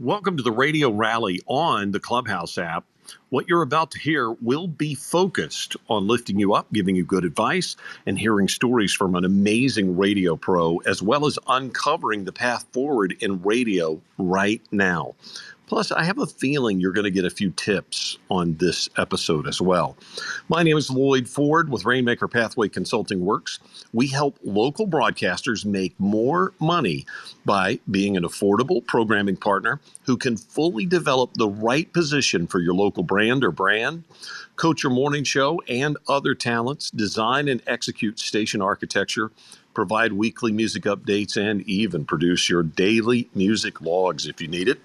[0.00, 2.84] Welcome to the radio rally on the Clubhouse app.
[3.30, 7.24] What you're about to hear will be focused on lifting you up, giving you good
[7.24, 7.74] advice,
[8.06, 13.16] and hearing stories from an amazing radio pro, as well as uncovering the path forward
[13.18, 15.16] in radio right now.
[15.68, 19.46] Plus, I have a feeling you're going to get a few tips on this episode
[19.46, 19.98] as well.
[20.48, 23.58] My name is Loyd Ford with Rainmaker Pathway Consulting Works.
[23.92, 27.04] We help local broadcasters make more money
[27.44, 32.74] by being an affordable programming partner who can fully develop the right position for your
[32.74, 34.04] local brand or brand,
[34.56, 39.30] coach your morning show and other talents, design and execute station architecture
[39.78, 44.80] provide weekly music updates, and even produce your daily music logs if you need it.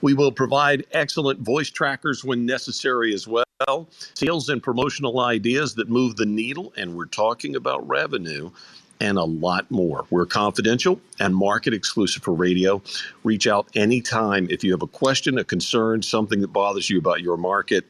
[0.00, 5.88] We will provide excellent voice trackers when necessary as well, sales and promotional ideas that
[5.88, 8.52] move the needle, and we're talking about revenue
[9.00, 10.06] and a lot more.
[10.10, 12.82] We're confidential and market exclusive for radio.
[13.24, 17.20] Reach out anytime if you have a question, a concern, something that bothers you about
[17.20, 17.84] your market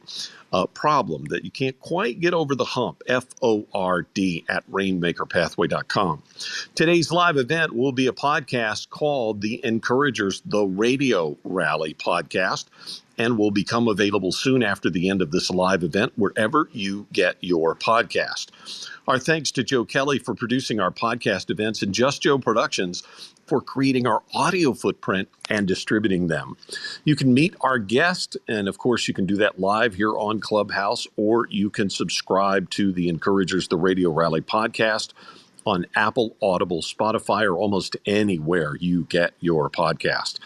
[0.51, 3.01] uh, problem that you can't quite get over the hump.
[3.07, 6.23] F O R D at rainmakerpathway.com.
[6.75, 12.65] Today's live event will be a podcast called The Encouragers, the Radio Rally podcast
[13.19, 17.35] and will become available soon after the end of this live event wherever you get
[17.41, 18.47] your podcast.
[19.09, 23.01] Our thanks to Joe Kelley for producing our podcast events and Just Joe Productions
[23.47, 26.57] for creating our audio footprint and distributing them.
[27.05, 30.39] You can meet our guest, and of course, you can do that live here on
[30.39, 35.13] Clubhouse, or you can subscribe to the Encouragers the Radio Rally podcast
[35.65, 40.37] on Apple, Audible, Spotify, or almost anywhere you get your podcast.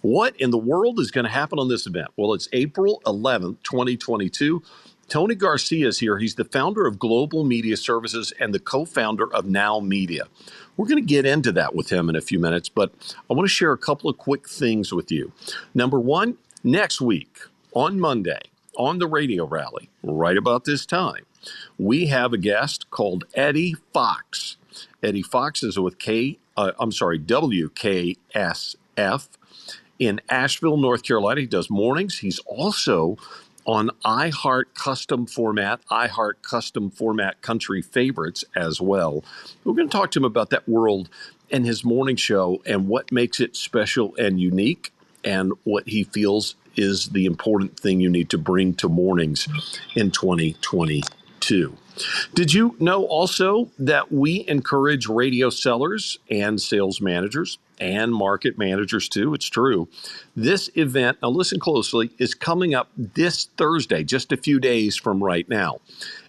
[0.00, 2.08] What in the world is going to happen on this event?
[2.16, 4.60] Well, it's April 11th, 2022.
[5.08, 6.18] Tony Garcia is here.
[6.18, 10.24] He's the founder of Global Media Services and the co founder of Now Media.
[10.76, 12.92] We're going to get into that with him in a few minutes, but
[13.30, 15.32] I want to share a couple of quick things with you.
[15.74, 17.38] Number one, next week
[17.72, 18.40] on Monday
[18.76, 21.24] on the radio rally, right about this time,
[21.78, 24.56] we have a guest called Eddie Fox.
[25.02, 28.18] Eddie Fox is with K, uh, I'm sorry, WKSF
[29.98, 31.40] in Asheville, North Carolina.
[31.40, 32.18] He does mornings.
[32.18, 33.16] He's also
[33.66, 39.24] on iHeart Custom Format, iHeart Custom Format Country Favorites as well.
[39.64, 41.08] We're going to talk to him about that world
[41.50, 44.92] and his morning show and what makes it special and unique
[45.24, 49.48] and what he feels is the important thing you need to bring to mornings
[49.94, 51.76] in 2022.
[52.34, 59.08] Did you know also that we encourage radio sellers and sales managers and market managers
[59.08, 59.34] too.
[59.34, 59.88] It's true.
[60.36, 65.22] This event, now listen closely, is coming up this Thursday, just a few days from
[65.22, 65.78] right now.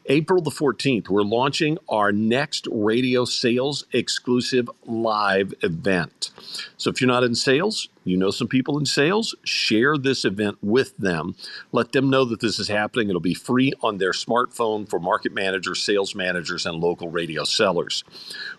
[0.06, 6.32] April the 14th, we're launching our next radio sales exclusive live event.
[6.78, 10.58] So if you're not in sales, you know some people in sales, share this event
[10.64, 11.36] with them.
[11.72, 13.10] Let them know that this is happening.
[13.10, 18.04] It'll be free on their smartphone for market managers, sales managers, and local radio sellers.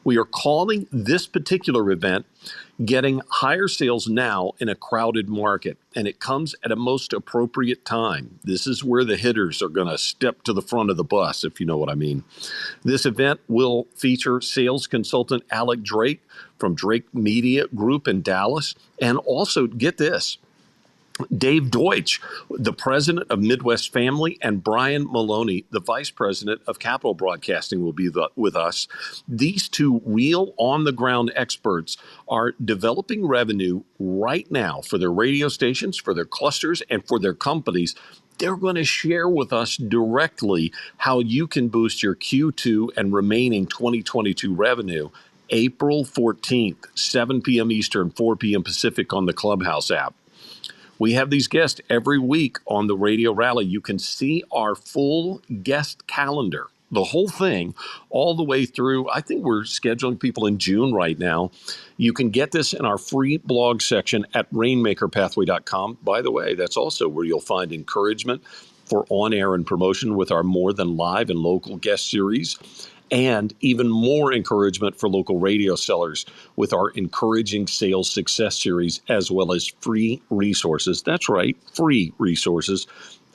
[0.05, 2.27] We are calling this particular event
[2.85, 7.85] getting higher sales now in a crowded market, and it comes at a most appropriate
[7.85, 8.39] time.
[8.43, 11.45] This is where the hitters are going to step to the front of the bus,
[11.45, 12.25] if you know what I mean.
[12.83, 16.23] This event will feature sales consultant Alec Drake
[16.59, 20.39] from Drake Media Group in Dallas, and also get this
[21.37, 22.21] Dave Deutsch,
[22.51, 27.93] the president of Midwest Family, and Brian Maloney, the vice president of Capital Broadcasting, will
[27.93, 28.89] be the, with us.
[29.29, 31.97] These two real on the ground experts
[32.29, 37.35] are developing revenue right now for their radio stations, for their clusters, and for their
[37.35, 37.95] companies.
[38.39, 43.67] They're going to share with us directly how you can boost your Q2 and remaining
[43.67, 45.11] 2022 revenue.
[45.51, 47.73] April 14th, 7 p.m.
[47.73, 48.63] Eastern, 4 p.m.
[48.63, 50.15] Pacific on the Clubhouse app.
[51.01, 53.65] We have these guests every week on the radio rally.
[53.65, 57.75] You can see our full guest calendar, the whole thing,
[58.11, 59.09] all the way through.
[59.09, 61.53] I think we're scheduling people in June right now.
[61.97, 65.99] You can get this in our free blog section at rainmakerpathway.com.
[66.03, 68.45] By the way, that's also where you'll find encouragement
[68.85, 72.59] for on air and promotion with our more than live and local guest series
[73.11, 76.27] and even more encouragement for local radio sellers
[76.57, 81.03] with our Encouraging Sales Success Series, as well as free resources.
[81.03, 82.87] That's right, free resources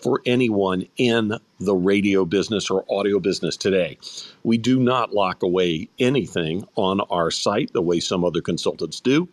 [0.05, 3.97] for anyone in the radio business or audio business today.
[4.43, 9.27] We do not lock away anything on our site the way some other consultants do.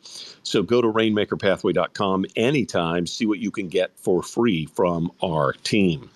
[0.45, 6.09] So go to rainmakerpathway.com anytime, see what you can get for free from our team.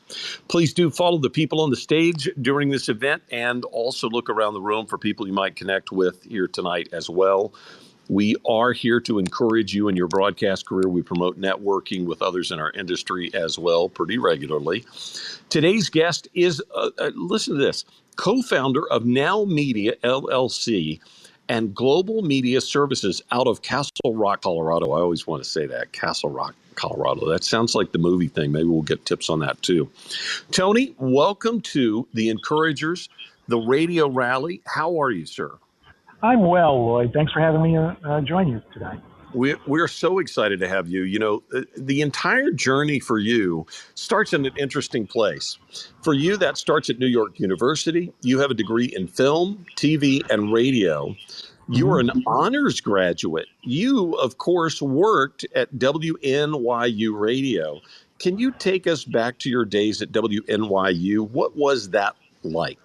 [0.49, 4.55] Please do follow the people on the stage during this event and also look around
[4.55, 7.53] the room for people you might connect with here tonight as well.
[8.09, 10.89] We are here to encourage you in your broadcast career.
[10.89, 14.85] We promote networking with others in our industry as well pretty regularly.
[15.49, 21.01] Today's guest is, uh, uh, listen to this, co founder of Now Media LLC
[21.49, 24.93] and Global Media Services out of Castle Rock, Colorado.
[24.93, 27.29] I always want to say that Castle Rock, Colorado.
[27.29, 28.53] That sounds like the movie thing.
[28.53, 29.91] Maybe we'll get tips on that too.
[30.53, 33.09] Tony, welcome to the Encouragers,
[33.49, 34.61] the radio rally.
[34.65, 35.59] How are you, sir?
[36.27, 37.13] I'm well, Loyd.
[37.13, 38.99] Thanks for having me uh, uh, join you today.
[39.33, 41.03] We're, we're so excited to have you.
[41.03, 43.65] You know, uh, the entire journey for you
[43.95, 45.57] starts in an interesting place.
[46.03, 48.13] For you, that starts at New York University.
[48.23, 51.15] You have a degree in film, TV, and radio.
[51.69, 52.27] You are an mm-hmm.
[52.27, 53.47] honors graduate.
[53.63, 57.81] You, of course, worked at WNYU Radio.
[58.19, 61.31] Can you take us back to your days at WNYU?
[61.31, 62.79] What was that like?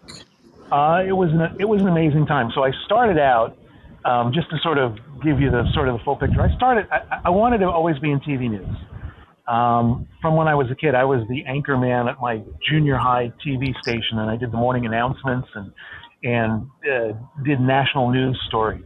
[0.72, 2.50] Uh, it was an, it was an amazing time.
[2.56, 3.58] So I started out
[4.06, 6.42] um, just to sort of give you the sort of the full picture.
[6.42, 6.88] I started.
[6.92, 8.76] I, I wanted to always be in TV news.
[9.48, 12.96] Um, from when I was a kid, I was the anchor man at my junior
[12.96, 15.72] high TV station, and I did the morning announcements and
[16.24, 18.86] and uh, did national news stories.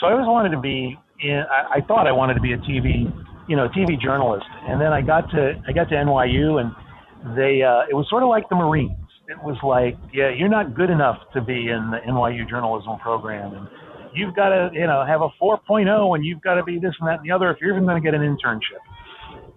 [0.00, 0.96] So I always wanted to be.
[1.20, 3.04] In, I, I thought I wanted to be a TV,
[3.48, 4.46] you know, TV journalist.
[4.68, 8.22] And then I got to I got to NYU, and they uh, it was sort
[8.22, 8.96] of like the Marines.
[9.28, 13.54] It was like, yeah, you're not good enough to be in the NYU journalism program,
[13.54, 13.68] and
[14.14, 17.08] you've got to, you know, have a 4.0, and you've got to be this and
[17.08, 18.80] that and the other if you're even going to get an internship.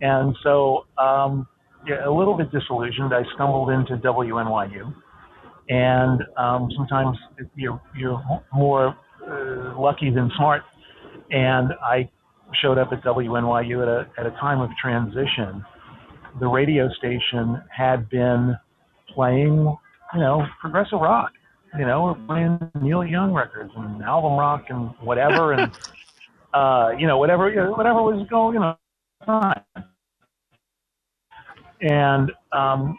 [0.01, 1.47] And so, um,
[1.88, 4.94] yeah, a little bit disillusioned, I stumbled into WNYU
[5.71, 7.18] and um, sometimes
[7.56, 8.21] you're you're
[8.53, 8.95] more
[9.25, 10.63] uh, lucky than smart.
[11.31, 12.09] And I
[12.62, 15.63] showed up at WNYU at a at a time of transition.
[16.39, 18.56] The radio station had been
[19.13, 19.75] playing,
[20.13, 21.31] you know, progressive rock.
[21.77, 25.71] You know, we're playing Neil Young records and album rock and whatever, and
[26.53, 28.75] uh, you know, whatever you know, whatever was going, you know.
[31.81, 32.97] And um,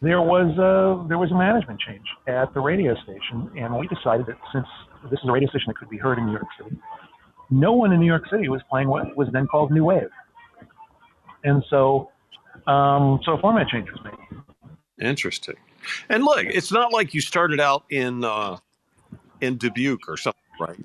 [0.00, 4.26] there was a there was a management change at the radio station, and we decided
[4.26, 4.66] that since
[5.10, 6.76] this is a radio station that could be heard in New York City,
[7.50, 10.08] no one in New York City was playing what was then called New Wave,
[11.44, 12.10] and so
[12.70, 15.06] um, so a format change was made.
[15.06, 15.56] Interesting.
[16.08, 18.58] And look, it's not like you started out in uh,
[19.40, 20.78] in Dubuque or something, right?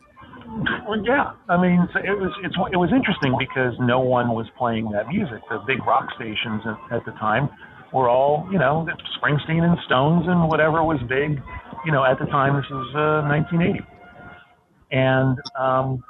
[0.88, 1.34] Well, yeah.
[1.50, 5.42] I mean, it was it's it was interesting because no one was playing that music.
[5.50, 7.50] The big rock stations at, at the time
[7.94, 8.88] were all, you know,
[9.20, 11.42] Springsteen and Stones and whatever was big,
[11.86, 12.56] you know, at the time.
[12.56, 13.80] This is uh, 1980.
[14.92, 16.04] And um,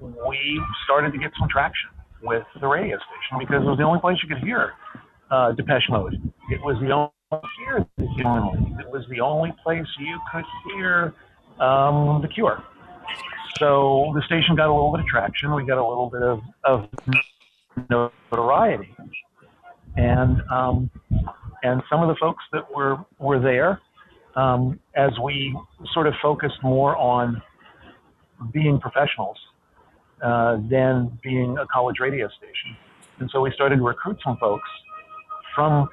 [0.00, 1.90] we started to get some traction
[2.22, 4.72] with the radio station because it was the only place you could hear
[5.30, 6.14] uh, Depeche Mode.
[6.50, 7.10] It was the only
[8.78, 11.14] It was the only place you could hear
[11.58, 12.62] um, The Cure.
[13.58, 15.54] So the station got a little bit of traction.
[15.54, 16.88] We got a little bit of, of
[18.32, 18.94] notoriety
[19.96, 20.90] and um,
[21.62, 23.80] and some of the folks that were were there
[24.36, 25.56] um, as we
[25.92, 27.42] sort of focused more on
[28.52, 29.36] being professionals
[30.22, 32.76] uh, than being a college radio station.
[33.18, 34.68] And so we started to recruit some folks
[35.54, 35.88] from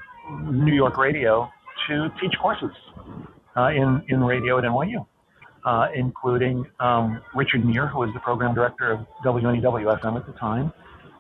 [0.52, 1.50] New York radio
[1.88, 2.72] to teach courses
[3.58, 5.06] uh, in, in radio at NYU,
[5.66, 10.34] uh, including um, Richard Neer, who was the program director of WNEW FM at the
[10.34, 10.72] time,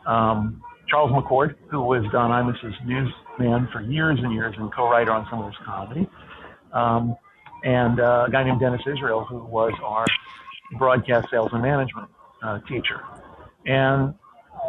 [0.05, 5.27] um, Charles McCord, who was Don Imus's newsman for years and years and co-writer on
[5.29, 6.09] some of his comedy,
[6.73, 7.15] um,
[7.63, 10.05] and uh, a guy named Dennis Israel, who was our
[10.77, 12.09] broadcast sales and management
[12.43, 13.01] uh, teacher.
[13.65, 14.13] And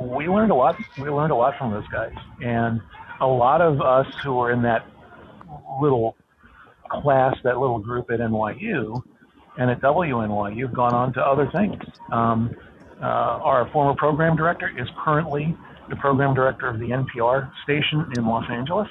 [0.00, 0.76] we learned a lot.
[0.98, 2.80] We learned a lot from those guys, and
[3.20, 4.86] a lot of us who were in that
[5.80, 6.16] little
[6.90, 9.02] class, that little group at NYU
[9.58, 11.82] and at WNYU, have gone on to other things.
[12.12, 12.54] Um,
[13.00, 15.56] uh, our former program director is currently
[15.88, 18.88] the program director of the NPR station in Los Angeles.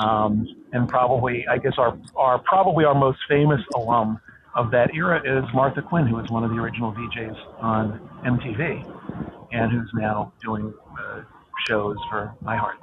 [0.00, 4.20] Um, and probably, I guess, our, our probably our most famous alum
[4.54, 9.48] of that era is Martha Quinn, who was one of the original VJs on MTV,
[9.52, 11.22] and who's now doing uh,
[11.66, 12.74] shows for iHeart.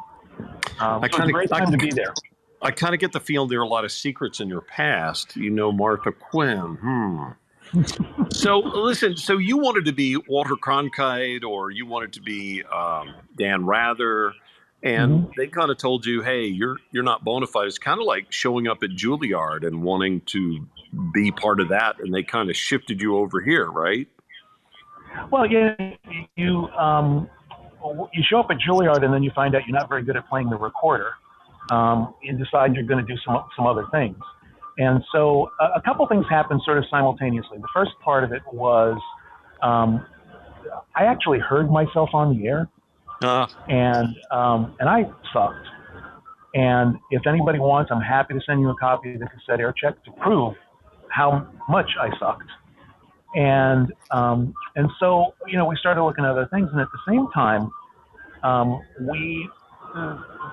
[0.79, 2.13] Um, so it's a great time I, to be there.
[2.61, 5.35] I kind of get the feeling there are a lot of secrets in your past.
[5.35, 6.77] You know, Martha Quinn.
[6.81, 7.31] Hmm
[8.31, 13.13] so listen, so you wanted to be Walter Cronkite or you wanted to be um,
[13.37, 14.33] Dan Rather,
[14.83, 15.31] and mm-hmm.
[15.37, 18.31] they kind of told you, "Hey, you're you're not bona fide." It's kind of like
[18.31, 20.67] showing up at Juilliard and wanting to
[21.13, 24.07] be part of that, and they kind of shifted you over here, right?
[25.29, 25.75] Well, yeah,
[26.35, 27.29] you um,
[28.13, 30.27] you show up at Juilliard and then you find out you're not very good at
[30.29, 31.11] playing the recorder.
[31.69, 34.17] Um, you decide you're going to do some some other things.
[34.77, 37.57] And so a, a couple things happened sort of simultaneously.
[37.57, 38.97] The first part of it was
[39.61, 40.05] um,
[40.95, 42.69] I actually heard myself on the air,
[43.21, 45.67] Uh, and um, and I sucked.
[46.53, 49.73] And if anybody wants, I'm happy to send you a copy of the cassette air
[49.77, 50.55] check to prove
[51.11, 52.49] how much I sucked.
[53.33, 57.11] And um, and so you know we started looking at other things, and at the
[57.11, 57.71] same time,
[58.43, 59.47] um, we,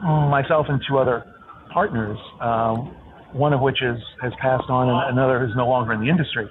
[0.03, 1.25] myself and two other
[1.73, 2.95] partners, um,
[3.33, 6.49] one of which is has passed on, and another is no longer in the industry.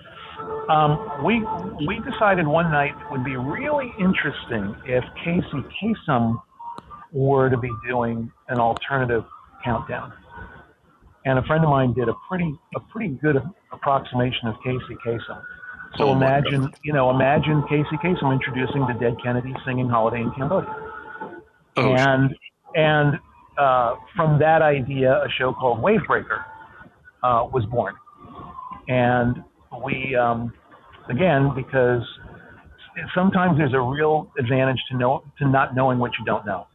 [0.70, 1.40] Um, we
[1.88, 6.42] we decided one night it would be really interesting if Casey Kasem
[7.14, 9.24] were to be doing an alternative
[9.64, 10.12] countdown.
[11.28, 13.36] And a friend of mine did a pretty a pretty good
[13.74, 15.42] approximation of Casey Kasem.
[15.98, 20.32] So Oh imagine, you know, imagine Casey Kasem introducing the dead Kennedy singing "Holiday in
[20.32, 20.74] Cambodia,"
[21.76, 22.34] oh, and
[22.76, 23.20] and
[23.58, 26.46] uh, from that idea, a show called Wavebreaker
[27.24, 27.96] uh, was born.
[28.88, 29.44] And
[29.84, 30.54] we, um,
[31.10, 32.04] again, because
[33.14, 36.68] sometimes there's a real advantage to know to not knowing what you don't know,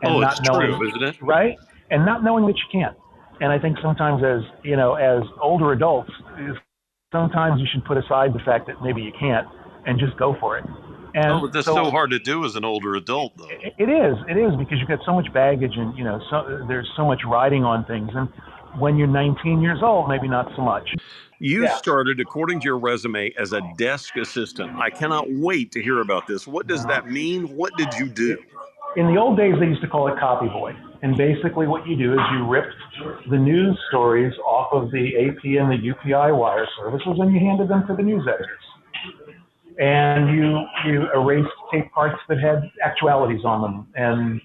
[0.00, 1.22] and oh, not it's knowing true, isn't it?
[1.22, 1.58] right?
[1.90, 2.96] And not knowing that you can't.
[3.40, 6.10] And I think sometimes as, you know, as older adults,
[7.12, 9.46] sometimes you should put aside the fact that maybe you can't
[9.86, 10.64] and just go for it.
[11.14, 13.48] And Oh, that's so, hard to do as an older adult, though.
[13.48, 16.64] it it is, it is because you've got so much baggage and, you know, so,
[16.68, 18.10] there's so much riding on things.
[18.14, 18.28] And
[18.78, 20.88] when you're 19 years old, maybe not so much.
[21.40, 21.70] You Yeah.
[21.70, 24.78] started, according to your resume, as a desk assistant.
[24.78, 26.46] I cannot wait to hear about this.
[26.46, 27.00] What does uh-huh.
[27.00, 27.56] that mean?
[27.56, 28.36] What did you do?
[28.96, 30.76] In the old days, they used to call it copy boy.
[31.02, 32.74] And basically, what you do is you ripped
[33.30, 37.68] the news stories off of the AP and the UPI wire services, and you handed
[37.68, 38.48] them to the news editors.
[39.78, 44.40] And you you erased tape parts that had actualities on them and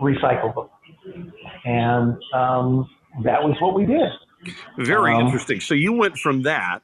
[0.00, 1.32] recycled them.
[1.64, 2.90] And um,
[3.22, 4.10] that was what we did.
[4.78, 5.60] Very Um, interesting.
[5.60, 6.82] So you went from that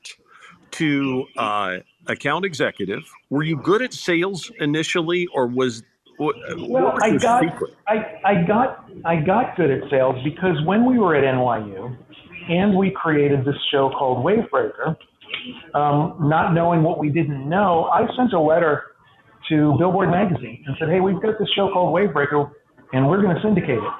[0.72, 3.02] to uh, account executive.
[3.28, 5.82] Were you good at sales initially, or was
[6.20, 6.36] what,
[6.68, 7.74] Well, what I got secret?
[7.88, 11.96] I, I got I got good at sales because when we were at NYU
[12.50, 14.96] and we created this show called Wavebreaker,
[15.74, 18.82] um, not knowing what we didn't know, I sent a letter
[19.48, 22.50] to Billboard magazine and said, "Hey, we've got this show called Wavebreaker,
[22.92, 23.92] and we're going to syndicate it."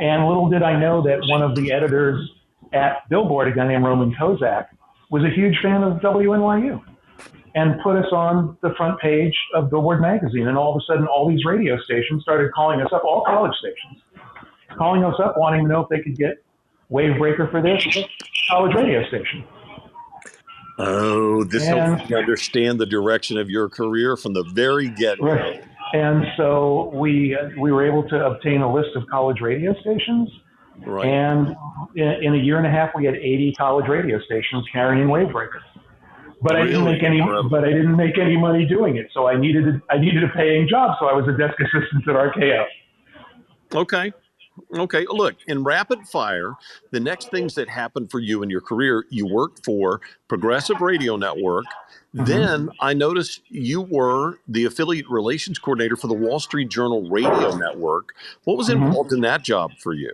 [0.00, 2.28] And little did I know that one of the editors
[2.72, 4.66] at Billboard, a guy named Roman Kozak,
[5.08, 6.82] was a huge fan of WNYU
[7.54, 10.48] and put us on the front page of Billboard magazine.
[10.48, 13.52] And all of a sudden, all these radio stations started calling us up, all college
[13.58, 14.02] stations,
[14.76, 16.42] calling us up, wanting to know if they could get
[16.90, 17.78] Wavebreaker for their
[18.50, 19.44] college radio station.
[20.78, 25.18] Oh, this And- helps you understand the direction of your career from the very get
[25.20, 25.26] go.
[25.26, 25.62] Right.
[25.92, 30.28] And so we we were able to obtain a list of college radio stations,
[30.84, 31.06] Right.
[31.06, 31.54] and
[31.94, 35.60] in, in a year and a half, we had 80 college radio stations carrying Wavebreaker.
[36.44, 37.18] But I didn't make any.
[37.18, 37.48] Incredible.
[37.50, 39.08] But I didn't make any money doing it.
[39.14, 39.66] So I needed.
[39.66, 40.96] A, I needed a paying job.
[41.00, 42.64] So I was a desk assistant at RKO.
[43.74, 44.12] Okay.
[44.76, 45.06] Okay.
[45.08, 46.52] Look, in rapid fire,
[46.92, 51.16] the next things that happened for you in your career, you worked for Progressive Radio
[51.16, 51.64] Network.
[52.14, 52.26] Mhm.
[52.26, 57.56] Then I noticed you were the affiliate relations coordinator for the Wall Street Journal Radio
[57.56, 58.14] Network.
[58.44, 58.74] What was Mhm.
[58.86, 60.12] involved in that job for you?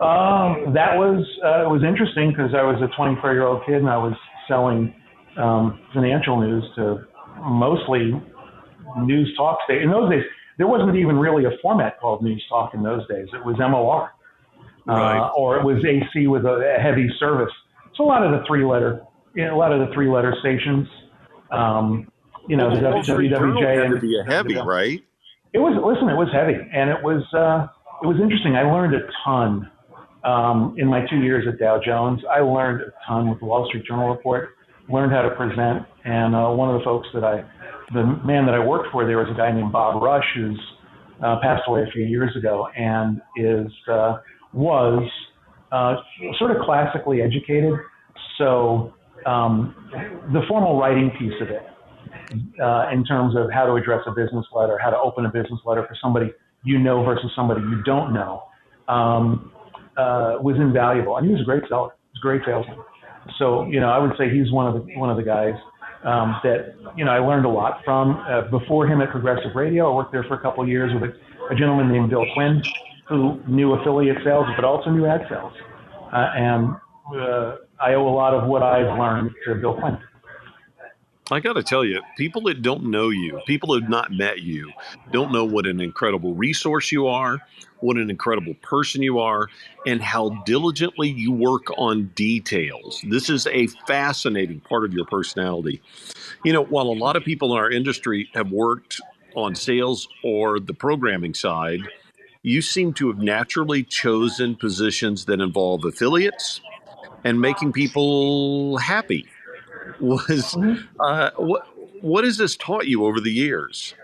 [0.00, 3.76] Um, that was uh, it was interesting because I was a 24 year old kid
[3.76, 4.14] and I was
[4.46, 4.94] selling
[5.38, 7.06] um, financial news to
[7.40, 8.12] mostly
[8.98, 9.82] news talk state.
[9.82, 10.24] In those days,
[10.58, 12.74] there wasn't even really a format called news talk.
[12.74, 14.10] In those days, it was MOR,
[14.86, 15.18] Right.
[15.18, 17.52] uh, or it was AC with a, a heavy service.
[17.96, 19.02] So a lot of the three letter,
[19.34, 20.88] you know, a lot of the three letter stations.
[21.50, 22.10] Um,
[22.48, 25.04] you know, the Wall WWJ had and to be a heavy, right?
[25.52, 27.68] it was listen, it was heavy, and it was uh,
[28.02, 28.56] it was interesting.
[28.56, 29.70] I learned a ton
[30.24, 32.22] um, in my two years at Dow Jones.
[32.30, 34.50] I learned a ton with the Wall Street Journal report.
[34.90, 37.44] Learned how to present, and uh, one of the folks that I,
[37.92, 40.60] the man that I worked for, there was a guy named Bob Rush who's
[41.22, 44.18] uh, passed away a few years ago, and is uh,
[44.52, 45.08] was
[45.72, 45.96] uh,
[46.38, 47.74] sort of classically educated.
[48.38, 48.94] So
[49.26, 49.74] um,
[50.32, 51.62] the formal writing piece of it
[52.62, 55.60] uh, in terms of how to address a business letter, how to open a business
[55.64, 56.32] letter for somebody
[56.64, 58.42] you know versus somebody you don't know,
[58.88, 59.52] um,
[59.96, 61.16] uh, was invaluable.
[61.16, 61.90] And he was a great seller.
[62.12, 62.78] He was a great salesman.
[63.38, 65.54] So you know, I would say he's one of the one of the guys
[66.04, 68.22] um, that you know I learned a lot from.
[68.28, 71.10] Uh, before him at Progressive Radio, I worked there for a couple of years with
[71.10, 72.62] a, a gentleman named Bill Quinn,
[73.08, 75.52] who knew affiliate sales but also knew ad sales,
[76.12, 76.74] uh, and
[77.14, 79.98] uh, I owe a lot of what I've learned to Bill Quinn.
[81.30, 84.40] I got to tell you, people that don't know you, people who have not met
[84.40, 84.72] you,
[85.12, 87.38] don't know what an incredible resource you are,
[87.80, 89.48] what an incredible person you are,
[89.86, 93.02] and how diligently you work on details.
[93.06, 95.82] This is a fascinating part of your personality.
[96.44, 99.00] You know, while a lot of people in our industry have worked
[99.36, 101.80] on sales or the programming side,
[102.42, 106.62] you seem to have naturally chosen positions that involve affiliates
[107.24, 109.26] and making people happy
[110.00, 110.86] was Mhm.
[111.00, 111.66] uh, what
[112.00, 113.94] what has this taught you over the years?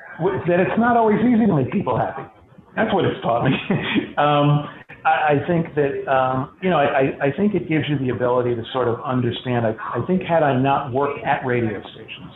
[0.46, 2.22] that it's not always easy to make people happy.
[2.76, 3.52] That's what it's taught me.
[4.16, 4.68] um,
[5.04, 8.54] I, I think that um, you know, I, I think it gives you the ability
[8.54, 9.66] to sort of understand.
[9.66, 12.32] I, I think had I not worked at radio stations,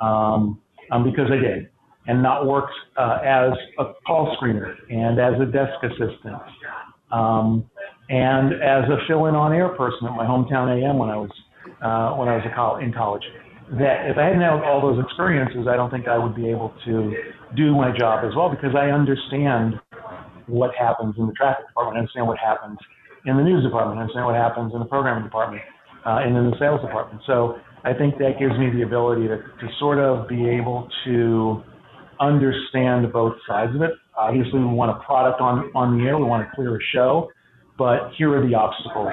[0.00, 0.60] um,
[0.90, 1.68] um, because I did,
[2.06, 6.42] and not worked uh, as a call screener and as a desk assistant,
[7.10, 7.68] um,
[8.10, 11.30] and as a fill-in on-air person at my hometown AM when I was
[11.84, 13.22] uh, when I was col- in college.
[13.76, 16.72] That if I hadn't had all those experiences, I don't think I would be able
[16.84, 17.12] to
[17.56, 19.80] do my job as well because I understand
[20.46, 22.78] what happens in the traffic department, I understand what happens
[23.24, 25.62] in the news department, I understand what happens in the programming department,
[26.04, 27.22] uh, and in the sales department.
[27.26, 31.62] So I think that gives me the ability to, to sort of be able to
[32.20, 33.92] understand both sides of it.
[34.16, 37.32] Obviously, we want a product on, on the air, we want to clear a show,
[37.78, 39.12] but here are the obstacles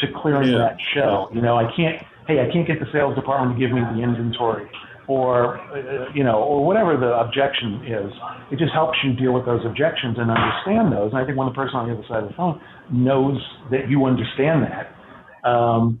[0.00, 0.58] to clearing Yeah.
[0.58, 1.28] that show.
[1.32, 4.02] You know, I can't, hey, I can't get the sales department to give me the
[4.02, 4.68] inventory
[5.06, 8.12] or, uh, you know, or whatever the objection is.
[8.50, 11.12] It just helps you deal with those objections and understand those.
[11.12, 13.40] And I think when the person on the other side of the phone knows
[13.70, 16.00] that you understand that, um,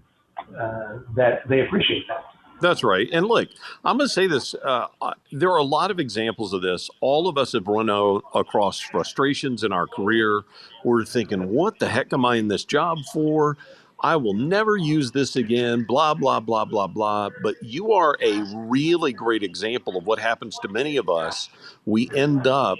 [0.58, 2.24] uh, that they appreciate that.
[2.60, 3.08] That's right.
[3.12, 3.48] And look,
[3.84, 4.54] I'm going to say this.
[4.54, 6.90] Uh, uh, there are a lot of examples of this.
[7.00, 10.42] All of us have run out across frustrations in our career.
[10.84, 13.56] We're thinking, what the heck am I in this job for?
[14.00, 17.30] I will never use this again, blah, blah, blah, blah, blah.
[17.42, 21.48] But you are a really great example of what happens to many of us.
[21.84, 22.78] We end up,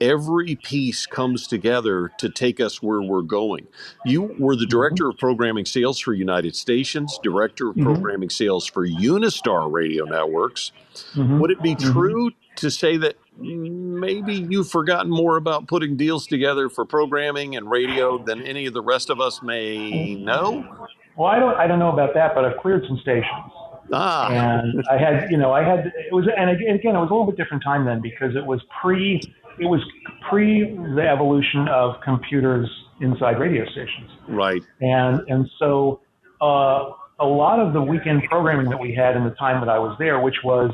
[0.00, 3.66] every piece comes together to take us where we're going.
[4.04, 7.84] You were the director of programming sales for United Stations, director of Mhm.
[7.84, 10.72] programming sales for Unistar Radio Networks.
[11.14, 11.38] Mhm.
[11.40, 11.92] Would it be Mhm.
[11.92, 17.70] true to say that maybe you've forgotten more about putting deals together for programming and
[17.70, 20.88] radio than any of the rest of us may know?
[21.16, 23.52] Well, I don't, I don't know about that, but I've cleared some stations.
[23.92, 27.14] Ah, and I had, you know, I had it was, and again, it was a
[27.14, 29.20] little bit different time then because it was pre,
[29.60, 29.80] it was
[30.28, 32.68] pre the evolution of computers
[33.00, 34.62] inside radio stations, right.
[34.80, 36.00] and and so
[36.40, 39.78] uh, a lot of the weekend programming that we had in the time that I
[39.78, 40.72] was there, which was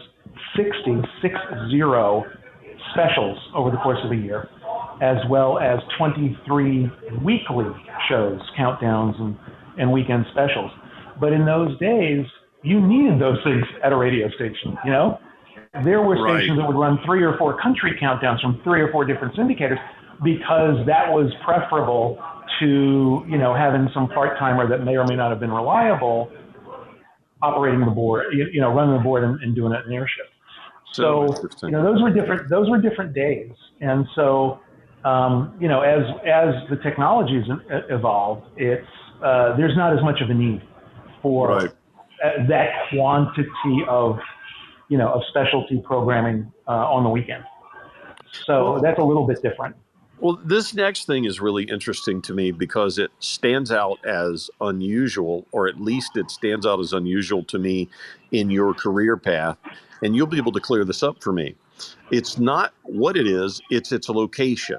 [0.57, 1.35] 60, six
[1.71, 2.25] zero
[2.93, 4.49] specials over the course of a year,
[5.01, 6.91] as well as 23
[7.25, 7.67] weekly
[8.09, 9.37] shows, countdowns, and,
[9.79, 10.71] and weekend specials.
[11.21, 12.25] But in those days,
[12.63, 15.19] you needed those things at a radio station, you know?
[15.85, 16.41] There were Right.
[16.41, 19.79] stations that would run three or four country countdowns from three or four different syndicators
[20.23, 22.23] because that was preferable
[22.61, 26.31] to, you know, having some part-timer that may or may not have been reliable
[27.43, 30.07] operating the board, you, you know, running the board and, and doing it in air
[30.07, 30.31] shift.
[30.93, 32.49] So, you know, those were different.
[32.51, 33.51] Those were different days,
[33.81, 34.61] and so,
[35.05, 37.45] um, you know, as as the technologies
[37.89, 38.87] evolved, it's
[39.25, 40.63] uh, there's not as much of a need
[41.23, 41.71] for Right.
[42.49, 44.19] that quantity of,
[44.89, 47.45] you know, of specialty programming uh, on the weekend.
[48.47, 49.77] So that's a little bit different.
[50.23, 55.49] Well, this next thing is really interesting to me because it stands out as unusual,
[55.51, 57.89] or at least it stands out as unusual to me
[58.31, 59.59] in your career path.
[60.01, 61.57] And you'll be able to clear this up for me.
[62.13, 64.79] It's not what it is, it's its location.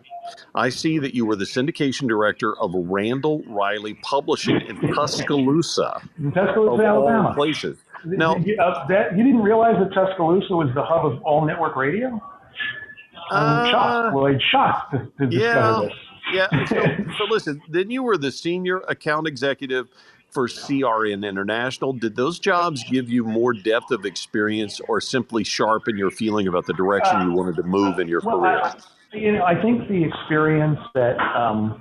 [0.55, 6.31] I see that you were the syndication director of Randall Reilly Publishing in Tuscaloosa, In
[6.31, 7.33] Tuscaloosa, all Alabama.
[7.33, 7.79] places.
[8.05, 11.75] Now- you, uh, that, you didn't realize that Tuscaloosa was the hub of all network
[11.75, 12.21] radio?
[13.33, 14.15] I'm Uh, shocked.
[14.15, 15.89] Loyd, shocked to, to discover yeah.
[15.89, 15.93] this.
[16.33, 16.65] Yeah.
[16.67, 19.89] So, so listen, then you were the senior account executive
[20.31, 21.93] for CRN International.
[21.93, 26.65] Did those jobs give you more depth of experience or simply sharpen your feeling about
[26.65, 28.61] the direction you wanted to move in your Well, career?
[28.63, 28.73] I,
[29.13, 31.79] you know, I think the experience that um,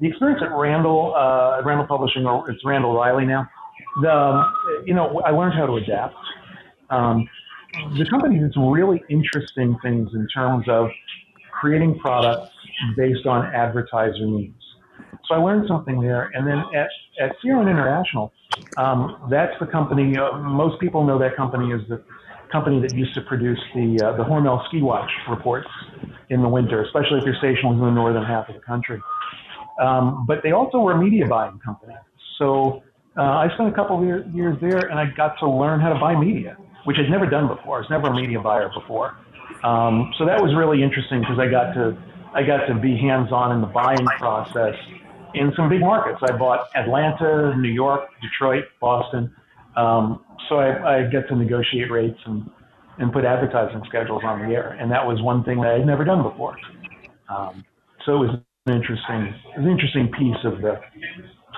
[0.00, 3.48] the experience at Randall, uh, Randall Publishing, or it's Randall Reilly now.
[4.00, 4.42] The
[4.86, 6.14] you know, I learned how to adapt.
[6.90, 7.28] Um,
[7.96, 10.88] the company did some really interesting things in terms of
[11.52, 12.50] creating products
[12.96, 14.54] based on advertiser needs.
[15.28, 16.88] So I learned something there, and then at
[17.20, 18.32] at CRN International,
[18.76, 20.16] um, that's the company.
[20.16, 22.02] Uh, most people know that company is the
[22.52, 25.68] company that used to produce the uh, the Hormel Ski Watch reports
[26.28, 29.00] in the winter, especially if you're stationed in the northern half of the country.
[29.80, 31.94] Um, but they also were a media buying company.
[32.38, 32.82] So
[33.16, 35.92] uh, I spent a couple of year, years there, and I got to learn how
[35.92, 36.56] to buy media.
[36.84, 37.76] Which I'd never done before.
[37.76, 39.16] I was never a media buyer before.
[39.62, 41.96] Um, so that was really interesting because I got to
[42.34, 44.74] I got to be hands on in the buying process
[45.34, 46.18] in some big markets.
[46.22, 49.32] I bought Atlanta, New York, Detroit, Boston.
[49.76, 52.50] Um, so I, I get to negotiate rates and,
[52.98, 54.76] and put advertising schedules on the air.
[54.80, 56.56] And that was one thing that I'd never done before.
[57.28, 57.64] Um,
[58.04, 60.80] so it was an interesting, an interesting piece of the,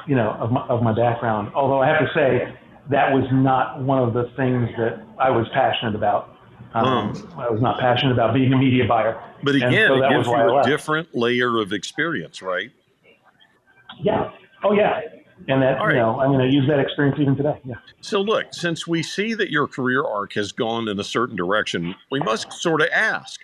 [0.07, 1.53] you know, of my, of my background.
[1.55, 2.55] Although I have to say
[2.91, 6.37] that was not one of the things that I was passionate about.
[6.75, 7.41] Um, Hmm.
[7.41, 9.21] I was not passionate about being a media buyer.
[9.43, 12.71] But again, so that it gives you a different layer of experience, right?
[14.03, 14.31] Yeah.
[14.63, 15.01] Oh, yeah.
[15.49, 15.95] And that, right.
[15.95, 17.61] you know, I'm going to use that experience even today.
[17.65, 17.75] Yeah.
[18.01, 21.95] So, look, since we see that your career arc has gone in a certain direction,
[22.11, 23.41] we must sort of ask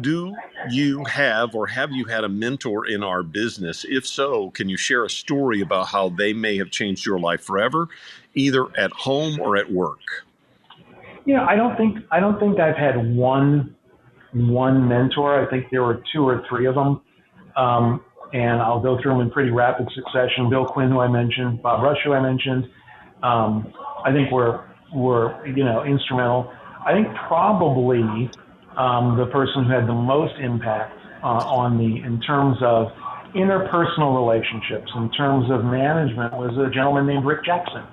[0.00, 0.34] Do
[0.70, 3.84] you have or have you had a mentor in our business?
[3.86, 7.42] If so, can you share a story about how they may have changed your life
[7.42, 7.88] forever,
[8.34, 10.00] either at home or at work?
[11.24, 13.76] Yeah, I don't think I don't think I've had one
[14.32, 15.46] one mentor.
[15.46, 17.00] I think there were two or three of them,
[17.56, 20.50] um, and I'll go through them in pretty rapid succession.
[20.50, 22.64] Bill Quinn, who I mentioned, Bob Rush, who I mentioned.
[23.22, 23.72] Um,
[24.04, 26.52] I think were were you know instrumental.
[26.84, 28.28] I think probably
[28.76, 32.88] um, the person who had the most impact uh, on me in terms of
[33.36, 37.84] interpersonal relationships, in terms of management, was a gentleman named Rick Jackson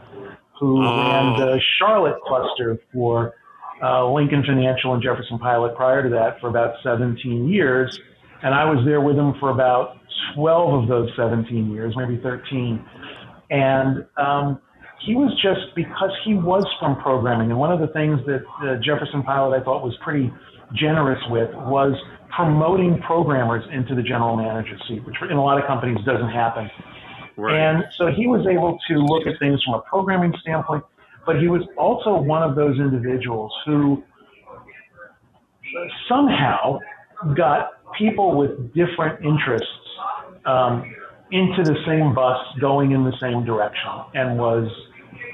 [0.59, 0.97] who Oh.
[1.09, 3.33] ran the Charlotte cluster for
[3.81, 7.97] uh, Lincoln Financial and Jefferson Pilot prior to that for about 17 years.
[8.43, 9.97] And I was there with him for about
[10.35, 12.83] 12 of those 17 years, maybe 13.
[13.49, 14.59] And um,
[15.05, 17.51] he was just because he was from programming.
[17.51, 20.31] And one of the things that uh, Jefferson Pilot I thought was pretty
[20.75, 21.93] generous with was
[22.35, 26.69] promoting programmers into the general manager seat, which in a lot of companies doesn't happen.
[27.47, 30.83] And so he was able to look at things from a programming standpoint,
[31.25, 34.03] but he was also one of those individuals who
[36.07, 36.79] somehow
[37.35, 39.67] got people with different interests
[40.45, 40.83] um,
[41.31, 44.67] into the same bus going in the same direction and was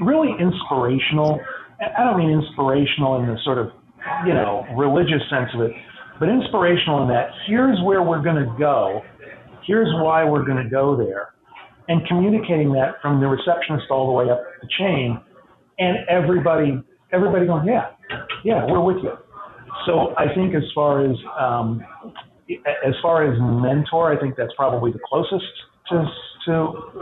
[0.02, 1.39] really inspirational.
[1.80, 3.70] I don't mean inspirational in the sort of,
[4.26, 5.72] you know, religious sense of it,
[6.20, 9.02] but inspirational in that here's where we're going to go,
[9.65, 11.35] here's why we're going to go there
[11.88, 15.19] and communicating that from the receptionist all the way up the chain,
[15.80, 16.82] and everybody
[17.13, 17.91] everybody going, yeah,
[18.43, 19.13] yeah, we're with you.
[19.86, 21.84] So I think as far as um,
[22.86, 25.45] as far as mentor, I think that's probably the closest
[25.89, 26.06] to
[26.45, 26.54] to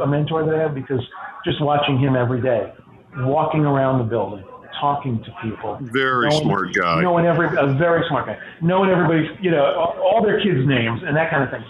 [0.02, 1.02] a mentor that I have because
[1.46, 2.72] just watching him every day,
[3.18, 4.44] walking around the building,
[4.80, 7.02] talking to people, Very knowing- smart guy.
[7.02, 9.64] knowing every a very smart guy, knowing everybody's you know
[10.02, 11.64] all, their kids' names and that kind of thing,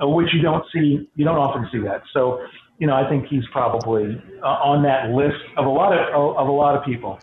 [0.00, 2.02] which you don't see you don't often see that.
[2.12, 2.40] So
[2.78, 6.48] you know I think he's probably uh, on that list of a lot of of
[6.48, 7.18] a lot of people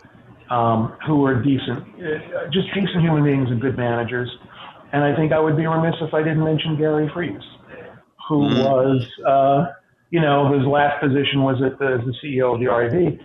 [0.50, 4.30] um, who are decent, uh, just decent human beings and good managers.
[4.92, 7.40] And I think I would be remiss if I didn't mention Gary Fries,
[8.28, 8.64] who Mhm.
[8.64, 9.66] was uh,
[10.10, 13.18] you know his last position was at the, as the CEO of the RAB,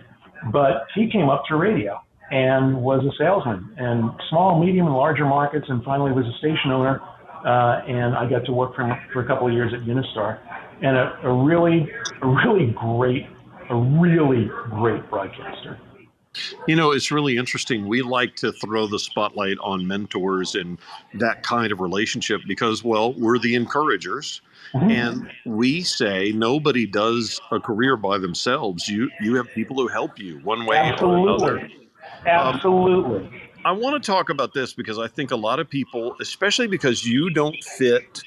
[0.52, 5.24] but he came up through radio and was a salesman and small, medium, and larger
[5.24, 7.00] markets, and finally was a station owner.
[7.44, 10.38] Uh, and I got to work for for a couple of years at Unistar,
[10.82, 11.90] and a, a really,
[12.22, 13.26] a really great,
[13.70, 15.78] a really great broadcaster.
[16.66, 17.88] You know, it's really interesting.
[17.88, 20.78] We like to throw the spotlight on mentors and
[21.14, 24.40] that kind of relationship because, well, we're the encouragers.
[24.74, 24.90] Mhm.
[24.90, 28.88] And we say nobody does a career by themselves.
[28.88, 31.70] You you have people who help you one way or another.
[32.26, 33.47] Absolutely, absolutely.
[33.64, 37.04] I want to talk about this because I think a lot of people, especially because
[37.04, 38.22] you don't fit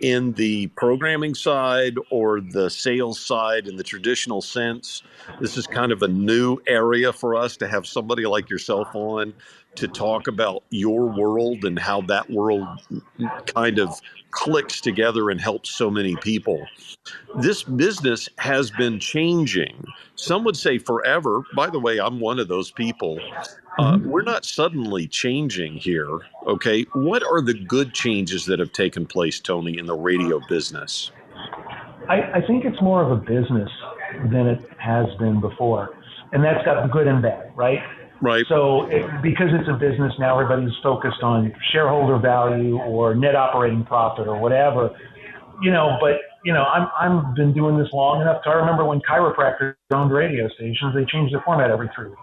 [0.00, 5.02] in the programming side or the sales side in the traditional sense,
[5.40, 9.32] this is kind of a new area for us to have somebody like yourself on
[9.76, 12.66] to talk about your world and how that world
[13.46, 16.66] kind of clicks together and helps so many people.
[17.36, 19.84] This business has been changing.
[20.16, 21.42] Some would say forever.
[21.54, 23.18] By the way, I'm one of those people.
[23.78, 26.20] Uh, we're not suddenly changing here.
[26.46, 26.82] Okay.
[26.92, 31.10] What are the good changes that have taken place, Tony, in the radio business?
[32.08, 33.70] I, I think it's more of a business
[34.30, 35.96] than it has been before,
[36.32, 37.80] and that's got good and bad, right?
[38.22, 38.44] Right.
[38.48, 43.84] So it, because it's a business now, everybody's focused on shareholder value or net operating
[43.84, 44.90] profit or whatever,
[45.62, 45.98] you know.
[46.00, 49.74] But you know, I'm I'm been doing this long enough to I remember when chiropractors
[49.92, 52.20] owned radio stations, they changed the format every three weeks.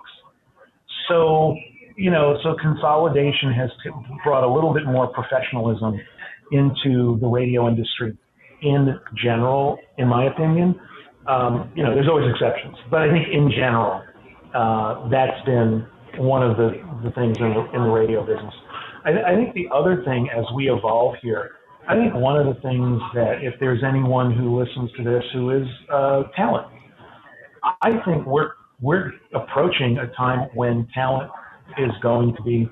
[1.08, 1.56] So
[1.98, 3.70] you know, so consolidation has
[4.24, 6.00] brought a little bit more professionalism
[6.52, 8.18] into the radio industry
[8.62, 10.80] in general, in my opinion.
[11.28, 14.02] Um, you know, there's always exceptions, but I think in general,
[14.54, 15.86] uh, that's been
[16.18, 16.72] one of the,
[17.04, 18.54] the things in the, in the radio business.
[19.06, 21.52] I, I think the other thing as we evolve here,
[21.88, 25.50] I think one of the things that if there's anyone who listens to this who
[25.52, 26.68] is uh, talent,
[27.82, 31.32] I think we're we're approaching a time when talent
[31.78, 32.70] is going to be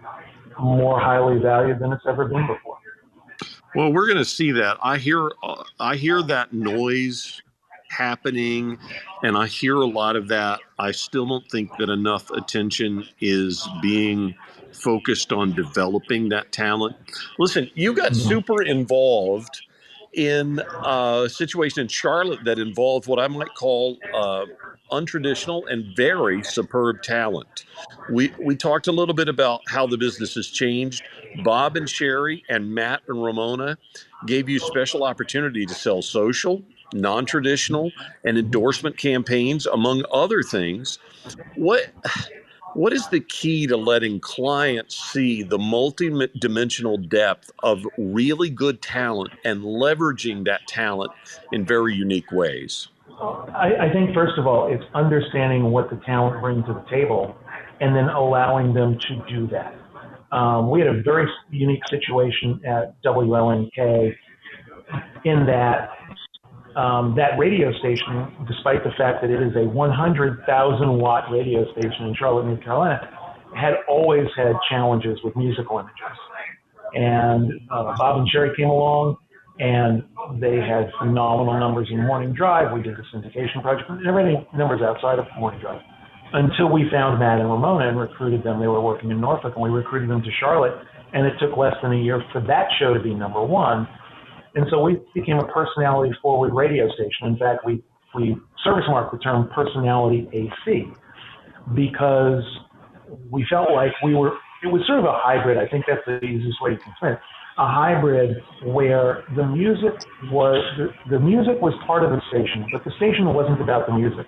[0.60, 2.78] more highly valued than it's ever been before.
[3.76, 4.78] Well, we're going to see that.
[4.82, 7.42] I hear uh, I hear that noise
[7.90, 8.80] happening
[9.24, 10.62] and I hear a lot of that.
[10.80, 14.36] I still don't think that enough attention is being
[14.72, 16.98] focused on developing that talent.
[17.40, 18.16] Listen, you got Mhm.
[18.16, 19.64] super involved
[20.14, 24.48] in a situation in Charlotte that involved what I might call uh,
[24.92, 27.66] untraditional and very superb talent.
[28.08, 31.04] We we talked a little bit about how the business has changed.
[31.36, 33.78] Bob and Sheri and Matt and Ramona
[34.26, 37.92] gave you special opportunity to sell social, non-traditional,
[38.24, 41.00] and endorsement campaigns, among other things.
[41.56, 41.92] What
[42.76, 49.32] what is the key to letting clients see the multi-dimensional depth of really good talent
[49.44, 51.12] and leveraging that talent
[51.52, 52.88] in very unique ways?
[53.20, 57.36] I, I think first of all, it's understanding what the talent brings to the table,
[57.82, 59.76] and then allowing them to do that.
[60.32, 64.16] Um, we had a very unique situation at WLNK
[65.26, 65.90] in that
[66.76, 72.08] um, that radio station, despite the fact that it is a 100,000 watt radio station
[72.08, 73.00] in Charlotte, North Carolina,
[73.56, 76.18] had always had challenges with musical images.
[76.94, 79.18] And uh, Bob and Sheri came along,
[79.60, 80.04] and
[80.40, 82.74] they had phenomenal numbers in Morning Drive.
[82.74, 85.82] We did the syndication project, and everything numbers outside of Morning Drive.
[86.32, 89.64] Until we found Matt and Ramona and recruited them, they were working in Norfolk, and
[89.64, 90.74] we recruited them to Charlotte.
[91.12, 93.88] And it took less than a year for that show to be number one.
[94.56, 97.28] And so we became a personality forward radio station.
[97.28, 97.84] In fact, we,
[98.16, 100.86] we service marked the term personality AC
[101.76, 102.44] because
[103.30, 104.34] we felt like we were,
[104.64, 105.58] it was sort of a hybrid.
[105.58, 107.20] I think that's the easiest way to explain it.
[107.58, 109.94] A hybrid where the music
[110.32, 113.94] was, the, the music was part of the station, but the station wasn't about the
[113.94, 114.26] music.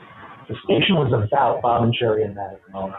[0.50, 2.98] The station was about Bob and Sheri and Matt and Mona.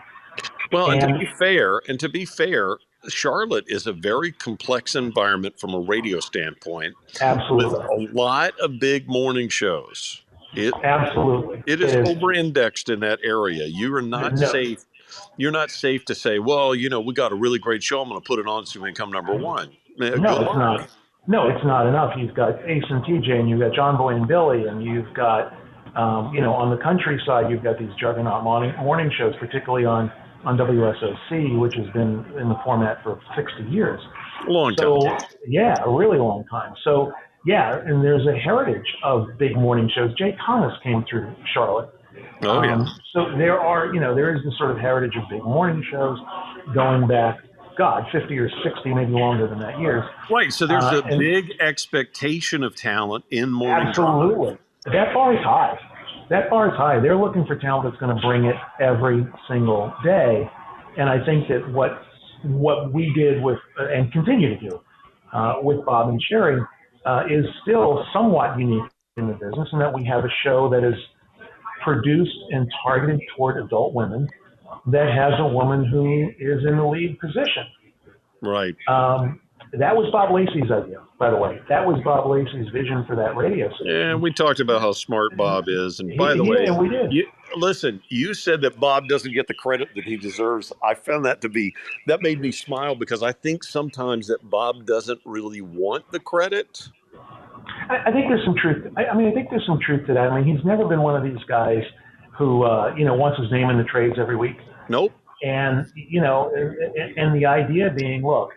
[0.73, 5.59] Well, and to be fair, and to be fair, Charlotte is a very complex environment
[5.59, 8.07] from a radio standpoint with Absolutely.
[8.07, 10.23] a lot of big morning shows.
[10.55, 11.63] It Absolutely.
[11.67, 13.65] it is over indexed in that area.
[13.67, 14.47] You are not No.
[14.49, 14.85] safe.
[15.37, 18.01] You're not safe to say, well, you know, we got a really great show.
[18.03, 19.71] I'm going to put it on so we can come number one.
[19.99, 20.57] No, good it's luck.
[20.57, 20.89] not.
[21.27, 22.15] No, it's not enough.
[22.19, 25.55] You've got Ace and TJ, and you've got John Boy and Billy, and you've got,
[25.97, 30.11] um, you know, on the countryside, you've got these juggernaut morning morning shows, particularly on
[30.45, 34.01] on WSOC, which has been in the format for 60 years.
[34.47, 35.19] Long So time.
[35.47, 36.75] yeah, a really long time.
[36.85, 37.13] So
[37.47, 40.13] yeah, and there's a heritage of big morning shows.
[40.17, 41.91] Jay Thomas came through Charlotte.
[42.43, 42.75] Oh yeah.
[42.75, 45.85] Um, so there are, you know, there is this sort of heritage of big morning
[45.91, 46.19] shows
[46.75, 47.39] going back,
[47.79, 50.05] God, 50 or 60, maybe longer than that years.
[50.31, 50.53] Right.
[50.53, 53.89] So there's uh, a big expectation of talent in morning.
[53.89, 54.59] Absolutely.
[54.87, 55.79] That bar is high.
[56.33, 56.99] That bar is high.
[56.99, 60.49] They're looking for talent that's going to bring it every single day.
[60.97, 61.91] And I think that what
[62.43, 64.81] what we did with and continue to do
[65.35, 66.67] uh, with Bob and Sheri
[67.05, 70.83] uh, is still somewhat unique in the business, in that we have a show that
[70.83, 70.99] is
[71.85, 74.27] produced and targeted toward adult women
[74.87, 77.67] that has a woman who is in the lead position.
[78.41, 78.75] Right.
[78.89, 79.39] Um,
[79.79, 81.59] that was Bob Lacey's idea, by the way.
[81.69, 83.91] That was Bob Lacey's vision for that radio station.
[83.97, 85.99] And we talked about how smart Bob is.
[86.01, 87.13] And by He- the he- way, and we did.
[87.13, 90.73] You, listen, you said that Bob doesn't get the credit that he deserves.
[90.83, 91.75] I found that to be
[92.07, 96.89] that made me smile because I think sometimes that Bob doesn't really want the credit.
[97.89, 98.93] I, I think there's some truth.
[98.97, 100.29] I, I mean, I think there's some truth to that.
[100.31, 101.83] I mean, he's never been one of these guys
[102.37, 104.57] who, uh, you know, wants his name in the trades every week.
[104.89, 105.13] Nope.
[105.45, 108.51] And you know, and, and the idea being, look,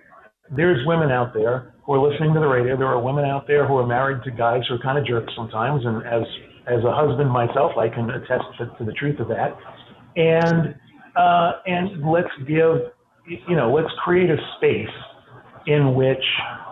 [0.51, 2.77] there's women out there who are listening to the radio.
[2.77, 5.33] There are women out there who are married to guys who are kind of jerks
[5.35, 5.85] sometimes.
[5.85, 6.23] And as
[6.67, 9.57] as a husband myself, I can attest to, to the truth of that.
[10.15, 10.75] And
[11.15, 12.91] uh, and let's give,
[13.25, 14.89] you know, let's create a space
[15.67, 16.23] in which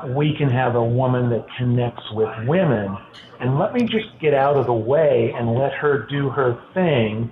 [0.10, 2.96] we can have a woman that connects with women.
[3.40, 7.30] And let me just get out of the way and let her do her thing.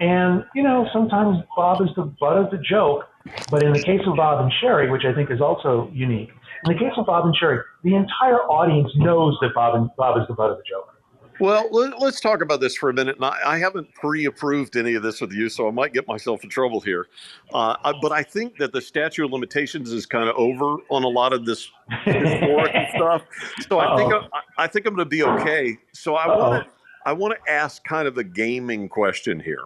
[0.00, 3.04] And, you know, sometimes Bob is the butt of the joke.
[3.50, 6.30] But in the case of Bob and Sheri, which I think is also unique,
[6.64, 10.20] in the case of Bob and Sheri, the entire audience knows that Bob and Bob
[10.20, 10.92] is the butt of the joke.
[11.38, 13.16] Well, let, us talk about this for a minute.
[13.16, 16.42] And I, I haven't pre-approved any of this with you, so I might get myself
[16.42, 17.08] in trouble here.
[17.52, 21.04] Uh, I, but I think that the statute of limitations is kind of over on
[21.04, 21.68] a lot of this
[22.04, 23.22] historic stuff.
[23.68, 24.28] So I think Uh-oh.
[24.32, 25.76] I, I think I'm going to be okay.
[25.92, 26.70] So I want to
[27.04, 29.64] I want to ask kind of a gaming question here.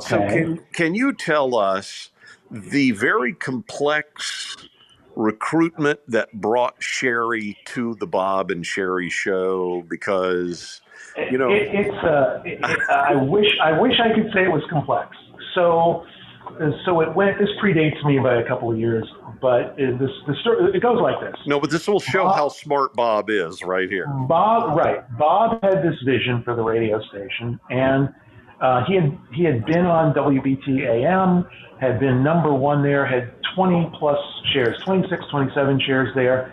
[0.00, 2.10] So can can you tell us
[2.50, 4.56] the very complex
[5.16, 10.80] recruitment that brought Sheri to the Bob and Sheri show because
[11.30, 14.62] you know it, it's uh, it, I wish I wish I could say it was
[14.70, 15.16] complex.
[15.54, 16.06] So
[16.86, 17.38] so it went.
[17.38, 19.06] This predates me by a couple of years,
[19.40, 21.34] but it, this the story it goes like this.
[21.46, 24.06] No, but this will show Bob, how smart Bob is right here.
[24.28, 25.00] Bob, right?
[25.18, 28.08] Bob had this vision for the radio station, and
[28.60, 31.46] uh, he had he had been on WBT AM,
[31.80, 34.18] had been number one there, had 20 plus
[34.52, 36.52] shares, 26, 27 shares there.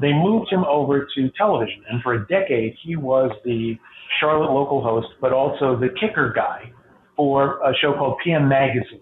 [0.00, 3.78] They moved him over to television, and for a decade he was the
[4.20, 6.70] Charlotte local host, but also the kicker guy
[7.16, 9.00] for a show called PM Magazine,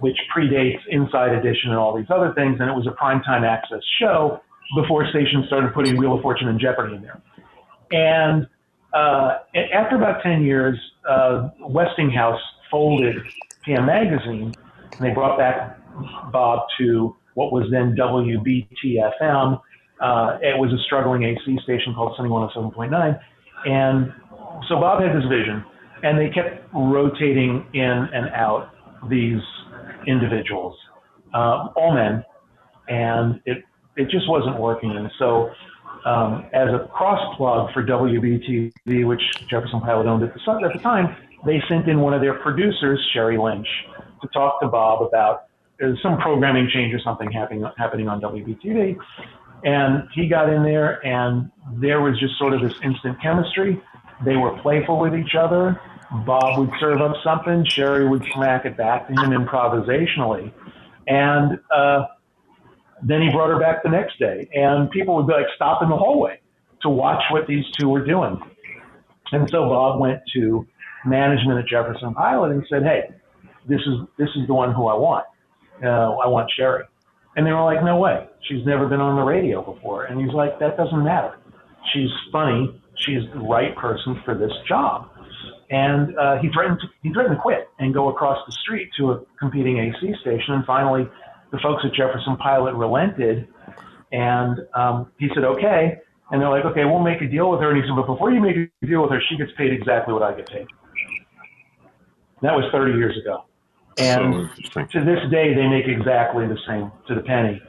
[0.00, 3.80] which predates Inside Edition and all these other things, and it was a primetime access
[4.00, 4.40] show
[4.74, 7.22] before stations started putting Wheel of Fortune and Jeopardy in there.
[7.92, 8.46] And
[8.92, 9.38] uh,
[9.72, 12.40] after about 10 years, uh, Westinghouse
[12.70, 13.16] folded
[13.64, 14.52] PM Magazine,
[14.92, 15.78] and they brought back
[16.32, 19.60] Bob to what was then WBTFM.
[20.00, 23.20] Uh, it was a struggling AC station called Sunny 107.9.
[23.66, 24.12] And
[24.68, 25.64] so Bob had this vision,
[26.02, 28.70] and they kept rotating in and out
[29.08, 29.40] these
[30.06, 30.76] individuals,
[31.34, 32.24] uh, all men,
[32.88, 33.64] and it,
[33.96, 34.90] it just wasn't working.
[34.90, 35.50] And so
[36.06, 40.78] um, as a cross plug for WBTV, which Jefferson Pilot owned at the, at the
[40.78, 43.66] time, they sent in one of their producers, Sheri Lynch,
[44.22, 45.46] to talk to Bob about
[45.78, 48.96] there's some programming change or something happening happening on WBTV.
[49.64, 53.82] And he got in there, and there was just sort of this instant chemistry.
[54.24, 55.80] They were playful with each other.
[56.24, 60.52] Bob would serve up something, Sheri would smack it back to him improvisationally.
[61.08, 62.06] And uh,
[63.02, 65.88] then he brought her back the next day, and people would be like stop in
[65.88, 66.40] the hallway
[66.82, 68.38] to watch what these two were doing.
[69.32, 70.66] And so Bob went to
[71.04, 73.10] management at Jefferson Pilot and said, "Hey,
[73.68, 75.24] this is this is the one who I want.
[75.82, 76.84] Uh, I want Sheri."
[77.36, 78.26] And they were like, "No way.
[78.48, 81.36] She's never been on the radio before." And he's like, "That doesn't matter.
[81.92, 82.80] She's funny.
[82.96, 85.10] She's the right person for this job."
[85.68, 89.12] And uh, he threatened to, he threatened to quit and go across the street to
[89.12, 90.54] a competing AC station.
[90.54, 91.08] And finally,
[91.50, 93.48] the folks at Jefferson Pilot relented,
[94.12, 95.98] and um, he said, "Okay."
[96.30, 98.32] And they're like, "Okay, we'll make a deal with her." And he said, "But before
[98.32, 100.66] you make a deal with her, she gets paid exactly what I get paid."
[102.42, 103.44] That was 30 years ago.
[103.98, 107.62] And so to this day, they make exactly the same to the penny.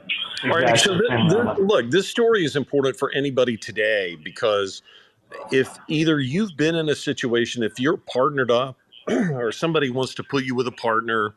[0.44, 0.78] Exactly All right.
[0.78, 4.82] So this, this, look, this story is important for anybody today because
[5.50, 8.76] if either you've been in a situation, if you're partnered up,
[9.08, 11.34] or somebody wants to put you with a partner,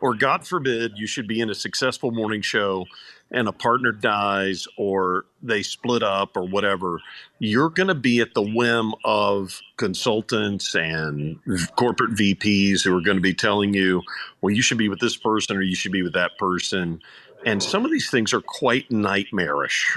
[0.00, 2.86] or God forbid, you should be in a successful morning show
[3.30, 7.00] and a partner dies or they split up or whatever,
[7.38, 11.38] you're going to be at the whim of consultants and
[11.76, 14.02] corporate VPs who are going to be telling you,
[14.40, 17.00] well, you should be with this person or you should be with that person.
[17.46, 19.96] And some of these things are quite nightmarish.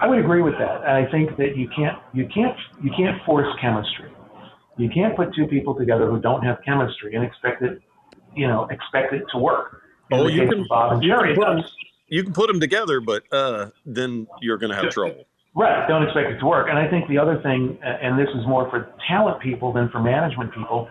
[0.00, 0.82] I would agree with that.
[0.82, 4.10] I think that you can't you can't you can't force chemistry.
[4.76, 7.80] You can't put two people together who don't have chemistry and expect it
[8.36, 9.82] you know expect it to work.
[10.10, 11.70] In oh, you can Bob and Jerry, you can, put,
[12.08, 15.26] you can put them together, but uh, then you're going to have trouble.
[15.56, 15.88] Right.
[15.88, 16.68] Don't expect it to work.
[16.68, 20.00] And I think the other thing, and this is more for talent people than for
[20.00, 20.88] management people,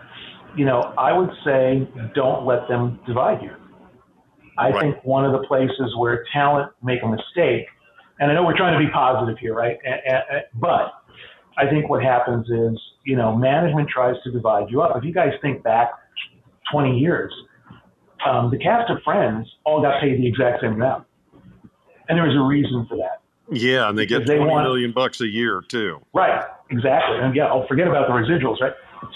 [0.56, 3.52] you know, I would say don't let them divide you.
[4.58, 4.80] I right.
[4.80, 7.66] think one of the places where talent make a mistake,
[8.18, 9.78] and I know we're trying to be positive here, right?
[10.54, 10.94] But
[11.56, 14.96] I think what happens is, you know, management tries to divide you up.
[14.96, 15.90] If you guys think back
[16.72, 17.32] 20 years,
[18.24, 21.06] um, the cast of Friends all got paid the exact same amount,
[22.08, 23.20] and there was a reason for that.
[23.50, 26.00] Yeah, and they get twenty want, million bucks a year too.
[26.12, 28.72] Right, exactly, and yeah, I'll forget about the residuals, right?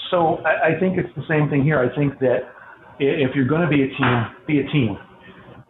[0.09, 1.79] So I, I think it's the same thing here.
[1.79, 2.53] I think that
[2.99, 4.97] if you're going to be a team, be a team,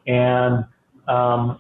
[0.06, 0.66] and
[1.08, 1.60] um,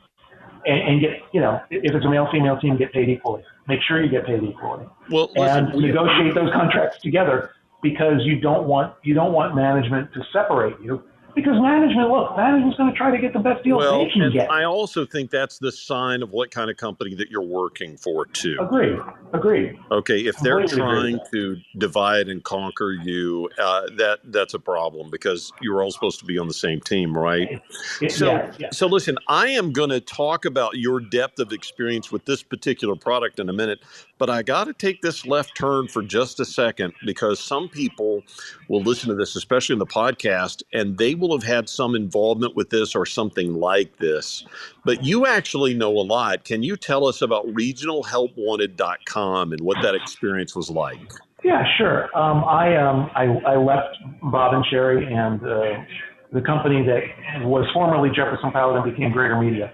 [0.65, 3.43] and, and, get you know if it's a male female team, get paid equally.
[3.67, 4.85] Make sure you get paid equally.
[5.09, 7.51] Well, and listen, negotiate those contracts together
[7.81, 11.03] because you don't want you don't want management to separate you
[11.35, 14.31] because management, look, management's going to try to get the best deal well, they can
[14.31, 14.51] get.
[14.51, 18.25] I also think that's the sign of what kind of company that you're working for,
[18.25, 18.57] too.
[18.59, 18.99] Agreed.
[19.33, 19.79] Agreed.
[19.91, 25.51] Okay, if they're trying to divide and conquer you, uh, that that's a problem because
[25.61, 27.61] you're all supposed to be on the same team, right?
[28.01, 28.69] It, so, yeah, yeah.
[28.71, 32.95] so listen, I am going to talk about your depth of experience with this particular
[32.95, 33.79] product in a minute,
[34.21, 38.21] but I got to take this left turn for just a second because some people
[38.67, 42.55] will listen to this, especially in the podcast, and they will have had some involvement
[42.55, 44.45] with this or something like this.
[44.85, 46.43] But you actually know a lot.
[46.43, 50.99] Can you tell us about regionalhelpwanted.com and what that experience was like?
[51.43, 52.15] Yeah, sure.
[52.15, 55.83] Um, I, um, I, I left Bob and Sheri and uh,
[56.31, 57.01] the company that
[57.43, 59.71] was formerly Jefferson Pilot and became Greater Media,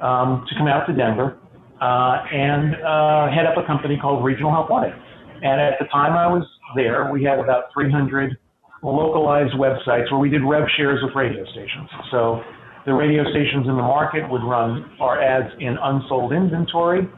[0.00, 1.36] um, to come out to Denver
[1.80, 4.94] and uh, head up a company called Regional Help Wanted.
[5.42, 8.36] And at the time I was there, we had about 300
[8.82, 11.88] localized websites where we did rev shares with radio stations.
[12.10, 12.42] So
[12.86, 17.08] the radio stations in the market would run our ads in unsold inventory.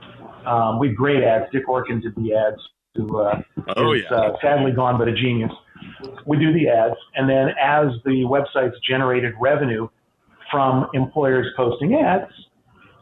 [0.46, 1.44] Um, we had great ads.
[1.52, 2.60] Dick Orkin did the ads,
[2.94, 3.40] who uh,
[3.76, 4.16] oh, is yeah.
[4.16, 5.52] uh, sadly gone, but a genius.
[6.26, 9.88] We do the ads, and then as the websites generated revenue
[10.50, 12.30] from employers posting ads,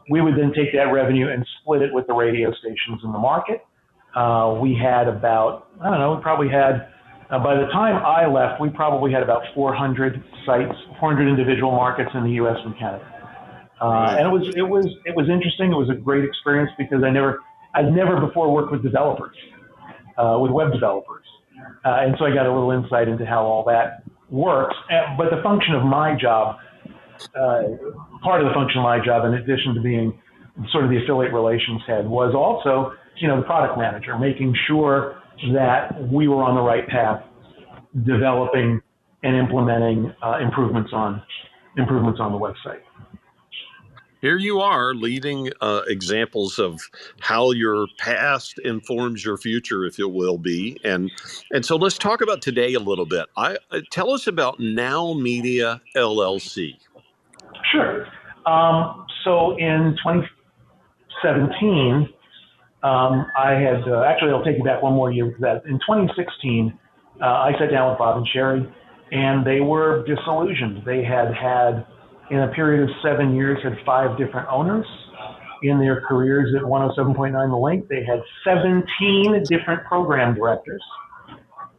[0.09, 3.19] we would then take that revenue and split it with the radio stations in the
[3.19, 3.65] market.
[4.15, 6.89] Uh, we had about, I don't know, we probably had,
[7.29, 12.09] uh, by the time I left, we probably had about 400 sites, 400 individual markets
[12.15, 12.57] in the U.S.
[12.65, 13.05] and Canada.
[13.79, 15.71] Uh, and it was, it was, it was interesting.
[15.71, 17.39] It was a great experience because I never,
[17.75, 19.37] I'd never before worked with developers,
[20.17, 21.23] uh, with web developers.
[21.85, 24.75] Uh, and so I got a little insight into how all that works.
[24.89, 26.57] And, but the function of my job,
[28.23, 30.19] part of the function of my job, in addition to being
[30.71, 35.21] sort of the affiliate relations head, was also, you know, the product manager, making sure
[35.53, 37.23] that we were on the right path,
[38.05, 38.81] developing
[39.23, 41.21] and implementing uh, improvements on
[41.77, 42.81] improvements on the website.
[44.21, 46.81] Here you are leading uh, examples of
[47.21, 51.09] how your past informs your future, if it will be, and
[51.51, 53.27] and so let's talk about today a little bit.
[53.37, 56.75] I uh, tell us about Now Media LLC.
[57.71, 58.05] Sure.
[58.45, 62.09] Um, so in 2017,
[62.81, 65.79] um, I had uh, actually I'll take you back one more year because that in
[65.79, 66.77] 2016
[67.21, 68.71] uh, I sat down with Bob and Sheri,
[69.11, 70.83] and they were disillusioned.
[70.85, 71.85] They had had
[72.31, 74.85] in a period of seven years had five different owners
[75.63, 77.89] in their careers at 107.9 The Link.
[77.89, 80.81] They had 17 different program directors,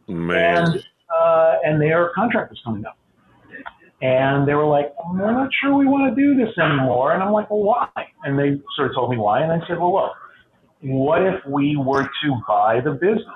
[0.07, 0.57] Man.
[0.57, 0.85] and
[1.17, 2.97] uh, and their contract was coming up.
[4.01, 7.13] And they were like, we're not sure we want to do this anymore.
[7.13, 7.87] And I'm like, well, why?
[8.23, 9.43] And they sort of told me why.
[9.43, 10.11] And I said, well, look,
[10.81, 13.27] what if we were to buy the business?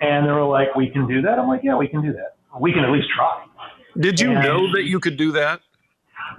[0.00, 1.38] And they were like, we can do that.
[1.38, 2.36] I'm like, yeah, we can do that.
[2.60, 3.44] We can at least try.
[3.98, 5.60] Did you And- know that you could do that?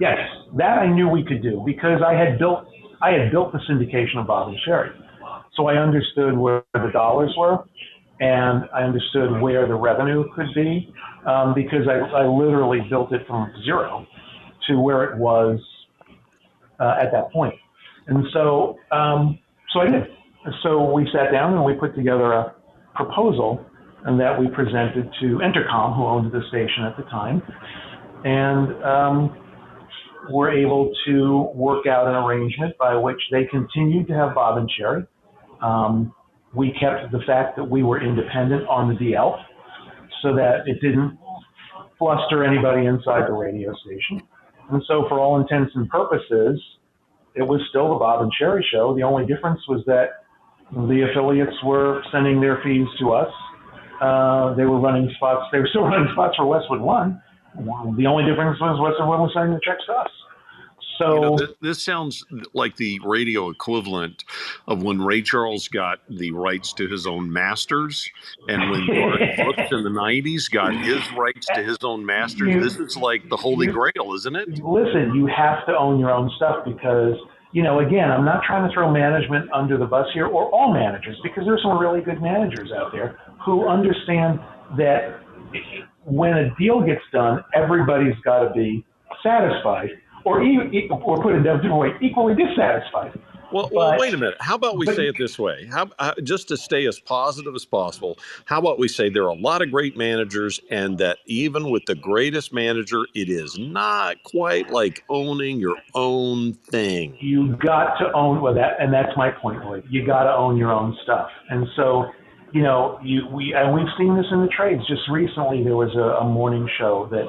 [0.00, 0.18] Yes,
[0.56, 2.66] that I knew we could do because I had built
[3.00, 4.90] I had built the syndication of Bob and Sheri,
[5.54, 7.64] so I understood where the dollars were,
[8.20, 10.92] and I understood where the revenue could be
[11.26, 14.06] um, because I, I literally built it from zero
[14.68, 15.60] to where it was
[16.80, 17.54] uh, at that point.
[18.06, 19.38] and so um,
[19.72, 20.02] so I did.
[20.62, 22.54] So we sat down and we put together a
[22.94, 23.64] proposal
[24.04, 27.42] and that we presented to Entercom, who owned the station at the time,
[28.24, 29.36] and um,
[30.30, 34.70] were able to work out an arrangement by which they continued to have Bob and
[34.70, 35.06] Sheri.
[35.62, 36.14] Um,
[36.54, 39.36] we kept the fact that we were independent on the DL
[40.22, 41.18] so that it didn't
[41.98, 44.22] fluster anybody inside the radio station.
[44.70, 46.60] And so, for all intents and purposes,
[47.34, 48.94] it was still the Bob and Sheri show.
[48.94, 50.24] The only difference was that
[50.72, 53.32] the affiliates were sending their fees to us.
[54.00, 55.46] Uh, they were running spots.
[55.52, 57.22] They were still running spots for Westwood One.
[57.56, 60.10] The only difference was Westwood One was sending the checks to us.
[60.98, 62.24] So You know, this, this sounds
[62.54, 64.24] like the radio equivalent
[64.66, 68.08] of when Ray Charles got the rights to his own masters,
[68.48, 72.48] and when Garth Brooks in the '90s got his rights to his own masters.
[72.48, 74.48] You- This is like the holy you- grail, isn't it?
[74.64, 77.14] listen, you have to own your own stuff because,
[77.52, 80.72] you know, again, I'm not trying to throw management under the bus here or all
[80.72, 84.40] managers because there's some really good managers out there who understand
[84.76, 85.20] that
[86.04, 88.84] when a deal gets done, everybody's got to be
[89.22, 89.90] satisfied
[90.24, 93.18] or, even, or put it a different way, equally dissatisfied.
[93.50, 94.36] Well, well, wait a minute.
[94.40, 95.64] How about we but- say it this way?
[95.72, 98.18] How uh, just to stay as positive as possible?
[98.44, 101.86] How about we say there are a lot of great managers, and that even with
[101.86, 107.16] the greatest manager, it is not quite like owning your own thing.
[107.20, 109.82] you got to own well that and that's my point Loyd.
[109.88, 112.04] you got to own your own stuff and so
[112.52, 115.94] you know you we and we've seen this in the trades just recently there was
[115.96, 117.24] a, a morning show that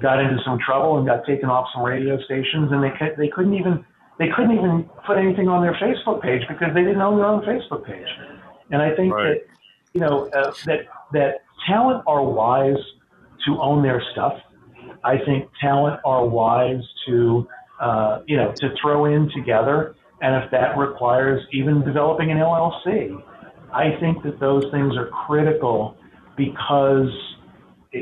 [0.00, 3.54] got into some trouble and got taken off some radio stations and they they couldn't
[3.54, 3.84] even
[4.18, 7.42] they couldn't even put anything on their Facebook page because they didn't own their own
[7.42, 8.08] Facebook page
[8.70, 9.40] and I think Right.
[9.40, 9.46] that
[9.92, 10.80] you know uh, that
[11.12, 12.82] that talent are wise
[13.46, 14.34] to own their stuff
[15.06, 17.46] I think talent are wise to,
[17.80, 19.94] uh, you know, to throw in together.
[20.20, 23.22] And if that requires even developing an LLC,
[23.72, 25.96] I think that those things are critical
[26.36, 27.08] because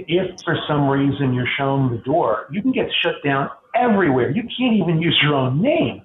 [0.09, 4.31] if for some reason you're shown the door, you can get shut down everywhere.
[4.31, 6.03] You can't even use your own name.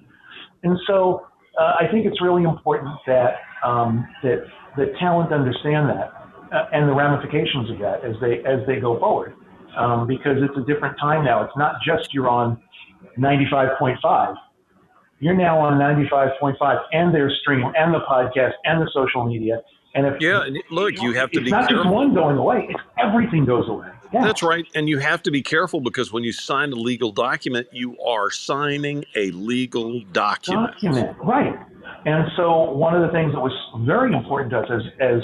[0.62, 1.26] And so
[1.60, 4.44] uh, I think it's really important that um, that
[4.78, 6.12] that talent understand that
[6.52, 9.34] uh, and the ramifications of that as they as they go forward.
[9.76, 11.44] um, because it's a different time now.
[11.44, 12.60] It's not just you're on
[13.18, 14.34] 95.5.
[15.20, 19.60] You're now on 95.5 and their stream and the podcast and the social media.
[19.94, 21.84] And if yeah, and look, you have to it's be not careful.
[21.84, 23.88] just one going away; it's everything goes away.
[24.12, 24.24] Yeah.
[24.24, 24.66] That's right.
[24.74, 28.30] And you have to be careful because when you sign a legal document, you are
[28.30, 30.72] signing a legal document.
[30.72, 31.54] document, right?
[32.04, 33.52] And so one of the things that was
[33.86, 35.22] very important to us as, as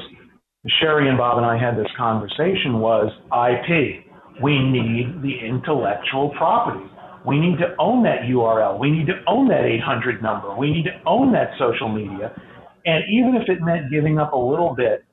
[0.80, 4.04] Sheri and Bob and I had this conversation was IP.
[4.42, 6.84] We need the intellectual property.
[7.26, 8.78] We need to own that URL.
[8.78, 10.54] We need to own that 800 number.
[10.54, 12.30] We need to own that social media.
[12.86, 15.04] And even if it meant giving up a little bit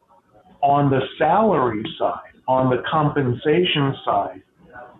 [0.62, 4.42] on the salary side, on the compensation side,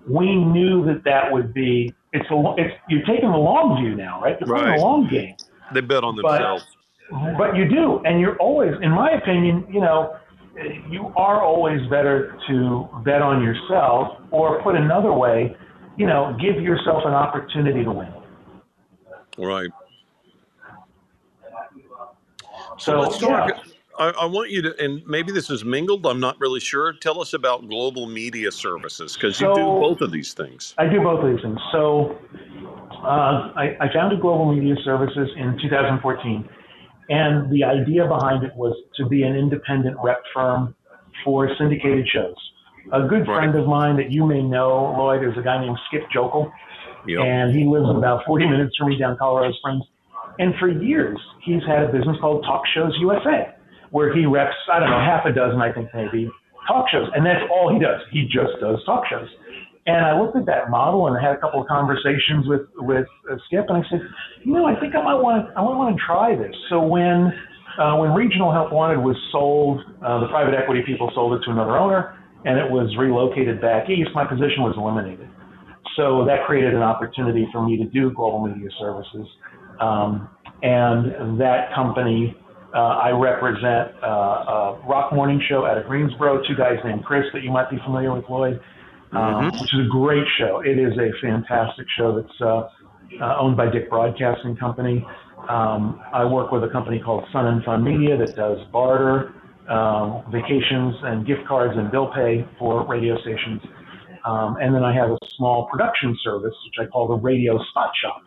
[0.10, 4.22] we knew that that would be it's a it's you're taking the long view now,
[4.22, 4.38] right?
[4.40, 4.78] You're playing Right.
[4.78, 5.36] the long game.
[5.74, 6.66] They bet on But- themselves.
[7.38, 10.16] But you do, and you're always, in my opinion, you know,
[10.90, 15.56] you are always better to bet on yourself, or put another way,
[15.98, 18.08] you know, give yourself an opportunity to win.
[19.38, 19.70] right.
[22.84, 23.50] So, let's talk.
[23.50, 23.60] yeah.
[23.98, 26.06] I, I want you to, and maybe this is mingled.
[26.06, 26.94] I'm not really sure.
[26.94, 30.74] Tell us about global media services because you do both of these things.
[30.78, 31.60] I do both of these things.
[31.72, 32.18] So
[33.04, 36.50] uh, I, I founded Global Media Services in 2014,
[37.10, 40.76] and the idea behind it was to be an independent rep firm
[41.24, 42.36] for syndicated shows.
[42.92, 43.38] A good Right.
[43.38, 46.52] friend of mine that you may know, Loyd, is a guy named Skip Joeckel,
[47.06, 47.20] Yep.
[47.22, 49.84] and he lives about 40 minutes from me down Colorado Springs.
[50.40, 53.54] And for years, he's had a business called Talk Shows USA,
[53.92, 56.30] where he reps, I don't know, half a dozen, I think maybe,
[56.68, 57.08] talk shows.
[57.16, 58.02] And that's all he does.
[58.12, 59.30] He just does talk shows.
[59.86, 63.06] And I looked at that model and I had a couple of conversations with, with
[63.30, 64.00] uh, Skip, and I said,
[64.44, 66.56] you know, I think I might want to, I might want to try this.
[66.70, 67.34] So when,
[67.78, 71.52] uh, when Regional Help Wanted was sold, uh, the private equity people sold it to
[71.52, 72.16] another owner,
[72.46, 75.28] and it was relocated back east, my position was eliminated.
[76.00, 79.28] So that created an opportunity for me to do global media services.
[79.80, 80.30] Um,
[80.62, 82.36] and that company,
[82.74, 87.26] uh, I represent uh, a rock morning show out of Greensboro, two guys named Chris
[87.34, 88.60] that you might be familiar with, Loyd,
[89.12, 90.62] um, which is a great show.
[90.62, 92.70] It is a fantastic show that's uh,
[93.22, 95.06] uh, owned by Dick Broadcasting Company.
[95.50, 99.34] Um, I work with a company called Sun and Fun Media that does barter,
[99.70, 103.62] um, vacations, and gift cards and bill pay for radio stations.
[104.26, 107.92] Um, and then I have a small production service, which I call the Radio Spot
[108.02, 108.22] Shop,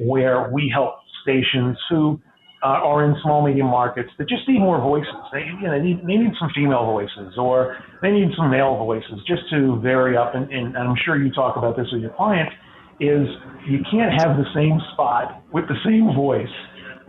[0.00, 2.20] where we help stations who
[2.62, 5.14] uh, are in small medium markets that just need more voices.
[5.32, 8.76] They, you know, they need, they need some female voices or they need some male
[8.76, 10.34] voices just to vary up.
[10.34, 12.52] And, and I'm sure you talk about this with your clients.
[13.00, 13.24] Is
[13.66, 16.52] you can't have the same spot with the same voice.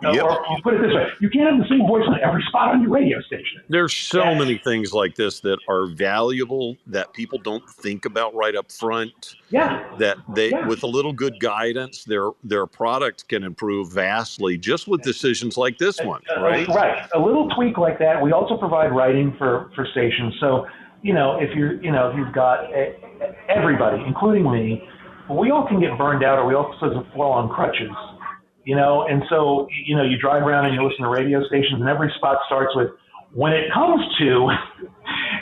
[0.03, 0.23] Uh, Yep.
[0.23, 2.81] Or put it this way, you can't have the same voice on every spot on
[2.81, 3.61] your radio station.
[3.69, 4.37] There's so Yeah.
[4.39, 9.35] many things like this that are valuable that people don't think about right up front.
[9.49, 10.65] Yeah, That they, Yeah.
[10.67, 15.77] with a little good guidance, their their product can improve vastly just with decisions like
[15.77, 16.67] this one, Uh, right?
[16.69, 17.05] Right.
[17.13, 18.21] A little tweak like that.
[18.21, 20.35] We also provide writing for, for stations.
[20.39, 20.65] So,
[21.03, 22.93] you know, if you're, you know, if you've got eh,
[23.49, 24.87] everybody, including me,
[25.29, 27.91] we all can get burned out or we all sort of fall on crutches,
[28.63, 31.79] you know, and so, you know, you drive around and you listen to radio stations
[31.79, 32.89] and every spot starts with,
[33.33, 34.47] when it comes to,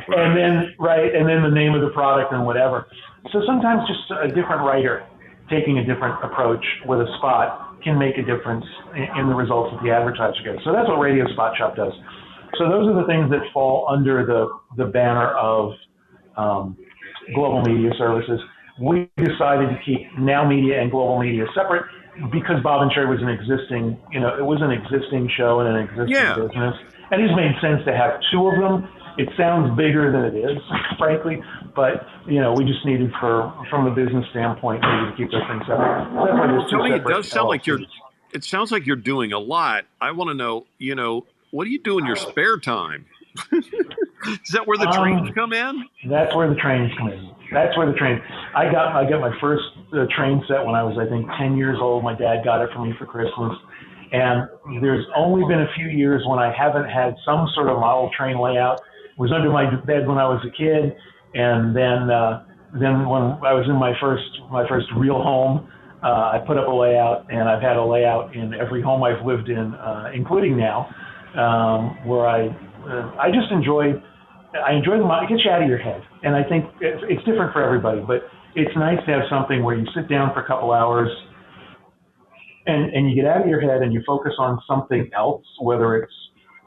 [0.15, 2.87] and then, right, and then the name of the product and whatever.
[3.31, 5.05] So sometimes just a different writer
[5.49, 8.65] taking a different approach with a spot can make a difference
[8.95, 10.63] in, in the results that the advertiser gets.
[10.63, 11.93] So that's what Radio Spot Shop does.
[12.57, 14.47] So those are the things that fall under the,
[14.77, 15.73] the banner of
[16.37, 16.77] um,
[17.33, 18.39] global media services.
[18.81, 21.83] We decided to keep Now Media and Global Media separate
[22.31, 25.69] because Bob and Sheri was an existing, you know, it was an existing show and
[25.75, 26.35] an existing Yeah.
[26.35, 26.75] business.
[27.11, 28.87] And it made sense to have two of them.
[29.17, 30.57] It sounds bigger than it is,
[30.97, 31.41] frankly,
[31.75, 35.41] but you know, we just needed for from a business standpoint maybe to keep those
[35.49, 36.07] things separate.
[36.13, 37.79] So that's why there's two Tony, it does sound like you're.
[38.31, 39.85] It sounds like you're doing a lot.
[39.99, 40.67] I want to know.
[40.77, 43.05] You know, what do you do in your spare time?
[44.27, 45.85] Is that where the Um, trains come in?
[46.09, 47.29] That's where the trains come in.
[47.51, 48.21] That's where the train.
[48.55, 49.63] I got I got my first
[49.93, 52.03] uh, train set when I was I think 10 years old.
[52.03, 53.57] My dad got it for me for Christmas,
[54.11, 54.47] and
[54.81, 58.39] there's only been a few years when I haven't had some sort of model train
[58.39, 58.81] layout.
[59.11, 60.95] It was under my bed when I was a kid,
[61.33, 65.67] and then uh, then when I was in my first my first real home,
[66.03, 69.25] uh, I put up a layout, and I've had a layout in every home I've
[69.25, 70.87] lived in, uh, including now,
[71.35, 72.55] um, where I
[72.87, 73.93] uh, I just enjoy
[74.53, 77.23] I enjoy the it gets you out of your head, and I think it's, it's
[77.23, 78.01] different for everybody.
[78.01, 78.23] But
[78.55, 81.09] it's nice to have something where you sit down for a couple hours,
[82.65, 85.97] and and you get out of your head and you focus on something else, whether
[85.97, 86.13] it's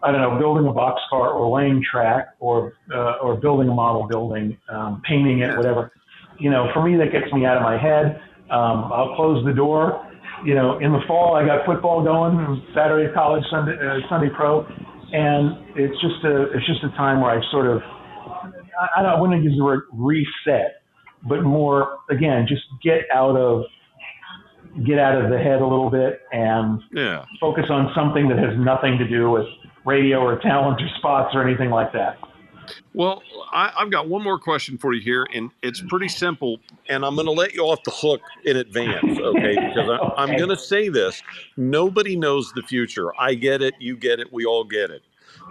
[0.03, 4.07] I don't know building a boxcar or laying track or uh, or building a model
[4.09, 5.93] building, um, painting it, whatever.
[6.39, 8.21] you know, for me, that gets me out of my head.
[8.51, 10.09] Um, I'll close the door.
[10.45, 14.67] You know, in the fall, I got football going, Saturday college, Sunday, uh, Sunday pro,
[15.13, 17.83] and it's just a it's just a time where I sort of
[18.97, 20.83] I, I wouldn't use the word reset,
[21.29, 23.65] but more again, just get out of
[24.87, 27.25] get out of the head a little bit and Yeah.
[27.41, 29.47] focus on something that has nothing to do with
[29.85, 32.17] radio or talent or spots or anything like that.
[32.95, 36.61] Well, I, I've got one more question for you here, and it's pretty simple.
[36.89, 39.55] And I'm going to let you off the hook in advance, okay?
[39.55, 41.23] Because I, I'm going to say this:
[41.57, 43.13] nobody knows the future.
[43.19, 45.03] I get it, you get it, we all get it.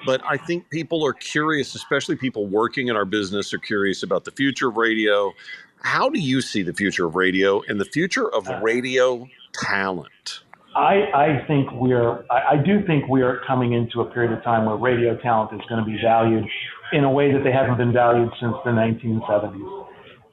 [0.06, 4.26] But I think people are curious, especially people working in our business, are curious about
[4.26, 5.34] the future of radio.
[5.82, 8.60] How do you see the future of radio and the future of uh.
[8.62, 10.42] radio talent?
[10.76, 14.42] I, I think we're, I, I do think we are coming into a period of
[14.44, 16.46] time where radio talent is going to be valued
[16.94, 19.88] in a way that they haven't been valued since the 1970s.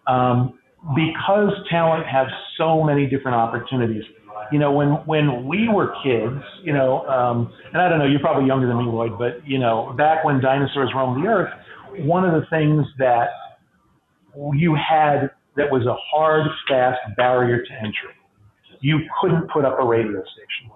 [0.07, 0.59] Um,
[0.95, 4.05] because talent has so many different opportunities.
[4.53, 8.21] You know, when, when we were kids, you know, um, and I don't know, you're
[8.21, 11.53] probably younger than me, Loyd, but, you know, back when dinosaurs roamed the earth,
[11.99, 13.29] one of the things that
[14.55, 18.15] you had that was a hard, fast barrier to entry
[18.81, 20.73] you couldn't put up a radio station.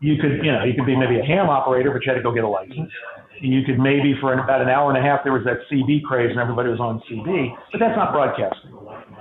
[0.00, 2.22] You could, you know, you could be maybe a ham operator, but you had to
[2.22, 2.90] go get a license.
[3.40, 6.30] You could maybe for about an hour and a half there was that CB craze
[6.30, 8.76] and everybody was on CB, but that's not broadcasting.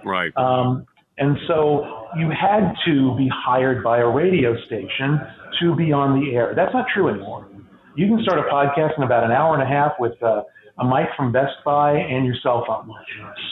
[0.05, 0.35] Right.
[0.35, 0.85] Um,
[1.17, 5.19] and so you had to be hired by a radio station
[5.61, 6.53] to be on the air.
[6.55, 7.49] That's not true anymore.
[7.95, 10.43] You can start a podcast in about an hour and a half with uh,
[10.79, 12.89] a mic from Best Buy and your cell phone.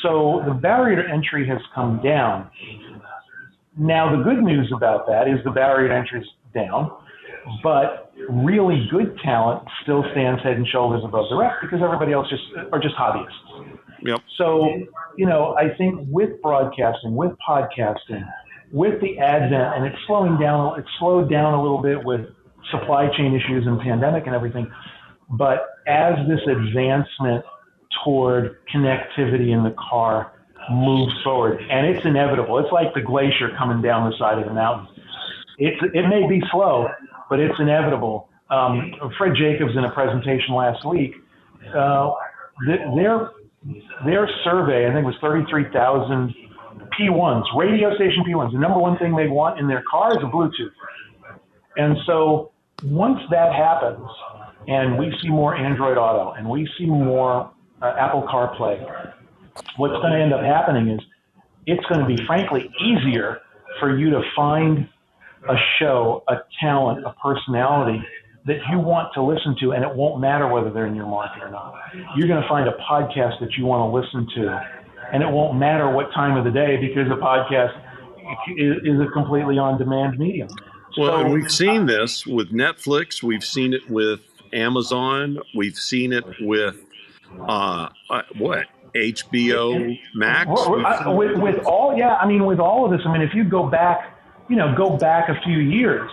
[0.02, 2.50] So the barrier to entry has come down.
[3.78, 6.92] Now, the good news about that is the barrier to entry is down,
[7.64, 12.30] but really good talent still stands head and shoulders above the rest because everybody else
[12.30, 13.80] just are just hobbyists.
[14.04, 14.22] Yep.
[14.38, 14.68] So,
[15.18, 18.28] you know, I think with broadcasting, with podcasting,
[18.72, 22.22] with the advent, and it's slowing down, it's slowed down a little bit with
[22.72, 24.70] supply chain issues and pandemic and everything.
[25.30, 27.44] But as this advancement
[28.04, 30.34] toward connectivity in the car
[30.70, 34.54] moves forward, and it's inevitable, it's like the glacier coming down the side of the
[34.54, 34.88] mountain.
[35.58, 36.88] It's, it may be slow,
[37.30, 38.30] but it's inevitable.
[38.50, 41.16] Um, Fred Jacobs in a presentation last week,
[41.76, 42.12] uh,
[42.66, 43.32] th- their
[44.06, 46.34] their survey, I think, was 33,000
[46.98, 48.54] P1s, radio station P1s.
[48.54, 50.72] The number one thing they want in their car is a Bluetooth.
[51.76, 52.52] And so
[52.84, 54.08] once that happens,
[54.68, 57.52] and we see more Android Auto, and we see more
[57.82, 59.14] uh, Apple CarPlay,
[59.78, 61.00] what's going to end up happening is
[61.66, 63.40] it's going to be, frankly, easier
[63.80, 64.88] for you to find
[65.50, 68.02] a show, a talent, a personality
[68.46, 71.44] that you want to listen to, and it won't matter whether they're in your market
[71.44, 71.74] or not.
[72.16, 74.62] You're going to find a podcast that you want to listen to,
[75.12, 77.76] and it won't matter what time of the day because a podcast
[78.58, 80.48] is, a completely on-demand medium.
[80.98, 83.22] Well, So- and we've seen this with Netflix.
[83.22, 84.22] We've seen it with
[84.54, 85.40] Amazon.
[85.56, 86.78] We've seen it with
[87.42, 90.50] uh, uh what HBO Max.
[90.50, 93.12] Well, We've I- seen- with, with all, yeah, I mean, with all of this, I
[93.12, 94.17] mean, if you go back,
[94.50, 96.10] you know, go back a few years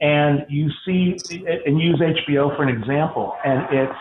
[0.00, 1.16] and you see
[1.66, 3.98] and use HBO for an example, and it's,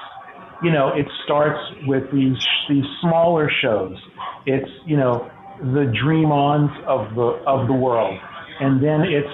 [0.61, 2.37] you know, it starts with these
[2.69, 3.97] these smaller shows.
[4.45, 8.19] It's, you know, the Dream Ons of the of the world,
[8.59, 9.33] and then it's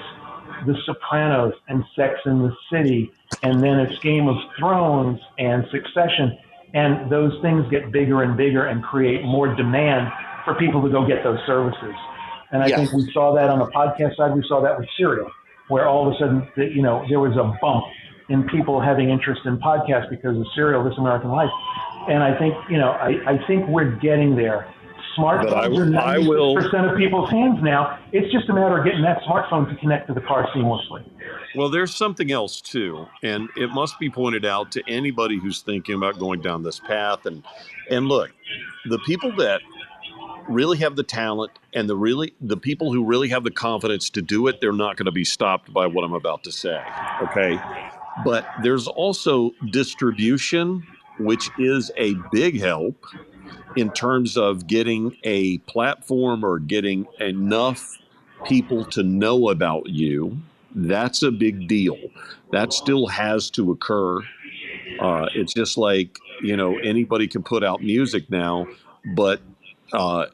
[0.65, 3.11] The Sopranos and Sex in the City,
[3.41, 6.37] and then it's Game of Thrones and Succession,
[6.73, 10.11] and those things get bigger and bigger and create more demand
[10.45, 11.95] for people to go get those services.
[12.53, 12.77] And I Yes.
[12.79, 14.33] think we saw that on the podcast side.
[14.35, 15.29] We saw that with Serial,
[15.67, 17.83] where all of a sudden, you know, there was a bump
[18.29, 21.49] in people having interest in podcasts because of Serial, This American Life.
[22.07, 24.67] And I think, you know, I, I think we're getting there.
[25.17, 27.99] Smartphones are will- 96% of people's hands now.
[28.13, 31.03] It's just a matter of getting that smartphone to connect to the car seamlessly.
[31.55, 35.93] Well, there's something else too, and it must be pointed out to anybody who's thinking
[35.95, 37.27] about going down this path.
[37.27, 37.43] And
[37.91, 38.31] and look,
[38.89, 39.61] the people that
[40.47, 44.21] really have the talent and the really the people who really have the confidence to
[44.21, 46.81] do it, they're not going to be stopped by what I'm about to say.
[47.21, 47.59] Okay,
[48.23, 50.85] but there's also distribution,
[51.19, 53.05] which is a big help
[53.75, 57.97] in terms of getting a platform or getting enough
[58.45, 60.37] people to know about you
[60.75, 61.97] that's a big deal.
[62.51, 64.19] That still has to occur.
[64.99, 68.67] Uh, it's just like you know anybody can put out music now,
[69.15, 69.41] but
[69.91, 70.27] uh,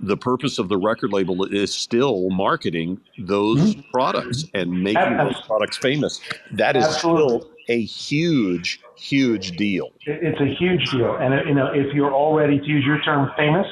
[0.00, 5.76] the purpose of the record label is still marketing those products and making those products
[5.76, 6.20] famous.
[6.52, 7.40] That is Absolutely.
[7.40, 9.90] still a huge, huge deal.
[10.06, 11.16] It's a huge deal.
[11.16, 13.66] And, you know, if you're already, to use your term, famous,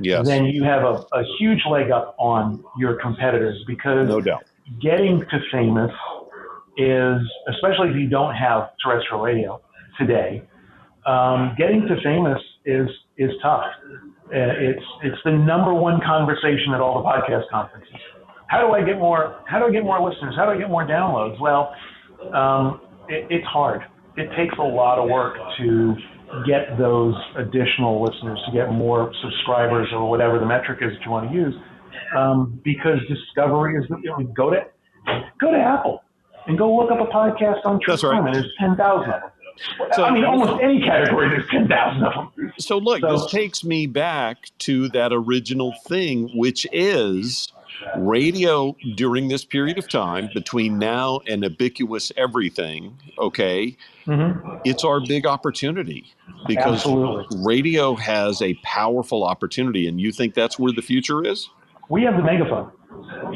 [0.00, 0.26] yes.
[0.26, 4.44] then you have a, a huge leg up on your competitors because no doubt.
[4.80, 5.92] getting to famous
[6.76, 9.60] is, especially if you don't have terrestrial radio
[9.98, 10.42] today,
[11.06, 13.64] um, getting to famous is is tough.
[14.28, 17.96] Uh, it's it's the number one conversation at all the podcast conferences.
[18.48, 19.40] How do I get more?
[19.46, 20.34] How do I get more listeners?
[20.36, 21.40] How do I get more downloads?
[21.40, 21.72] Well,
[22.34, 23.82] um, it, it's hard.
[24.16, 25.94] It takes a lot of work to
[26.46, 31.10] get those additional listeners, to get more subscribers, or whatever the metric is that you
[31.10, 31.54] want to use.
[32.16, 34.60] Um, because discovery is the, you know, go to
[35.40, 36.02] go to Apple
[36.46, 38.18] and go look up a podcast on True right.
[38.18, 39.30] And there's ten thousand of them.
[39.94, 42.52] So- I mean, almost any category, there's ten thousand of them.
[42.58, 47.52] So look, So- this takes me back to that original thing, which is
[47.96, 52.98] radio during this period of time between now and ubiquitous everything.
[53.18, 54.56] Okay, Mm-hmm.
[54.64, 56.04] it's our big opportunity
[56.46, 57.26] because Absolutely.
[57.44, 61.50] radio has a powerful opportunity, and you think that's where the future is?
[61.90, 62.70] We have the megaphone.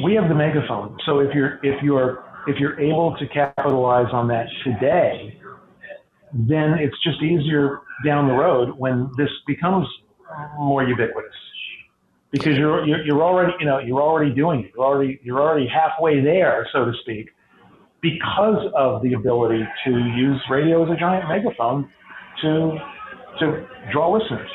[0.03, 0.97] We have the megaphone.
[1.05, 5.39] So if you're if you're if you're able to capitalize on that today,
[6.33, 9.87] then it's just easier down the road when this becomes
[10.57, 11.31] more ubiquitous.
[12.31, 14.71] Because you're, you're you're already you know you're already doing it.
[14.75, 17.29] You're already you're already halfway there, so to speak,
[18.01, 21.89] because of the ability to use radio as a giant megaphone
[22.41, 22.77] to
[23.39, 24.49] to draw listeners.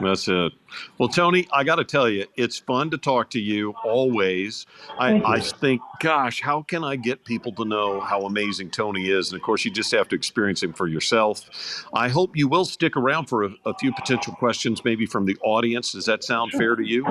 [0.00, 0.52] That's it.
[0.98, 4.66] Well, Tony, I got to tell you, it's fun to talk to you always.
[4.98, 5.22] I, you.
[5.24, 9.30] I think, gosh, how can I get people to know how amazing Tony is?
[9.32, 11.86] And of course, you just have to experience him for yourself.
[11.94, 15.36] I hope you will stick around for a, a few potential questions, maybe from the
[15.42, 15.92] audience.
[15.92, 17.04] Does that sound fair to you?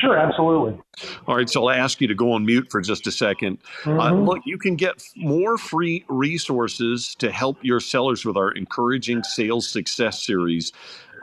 [0.00, 0.80] Sure, absolutely.
[1.26, 4.12] All right, so I'll ask you to go on mute for just a 2nd Uh,
[4.12, 4.26] Mhm.
[4.26, 9.68] look, you can get more free resources to help your sellers with our Encouraging Sales
[9.68, 10.72] Success series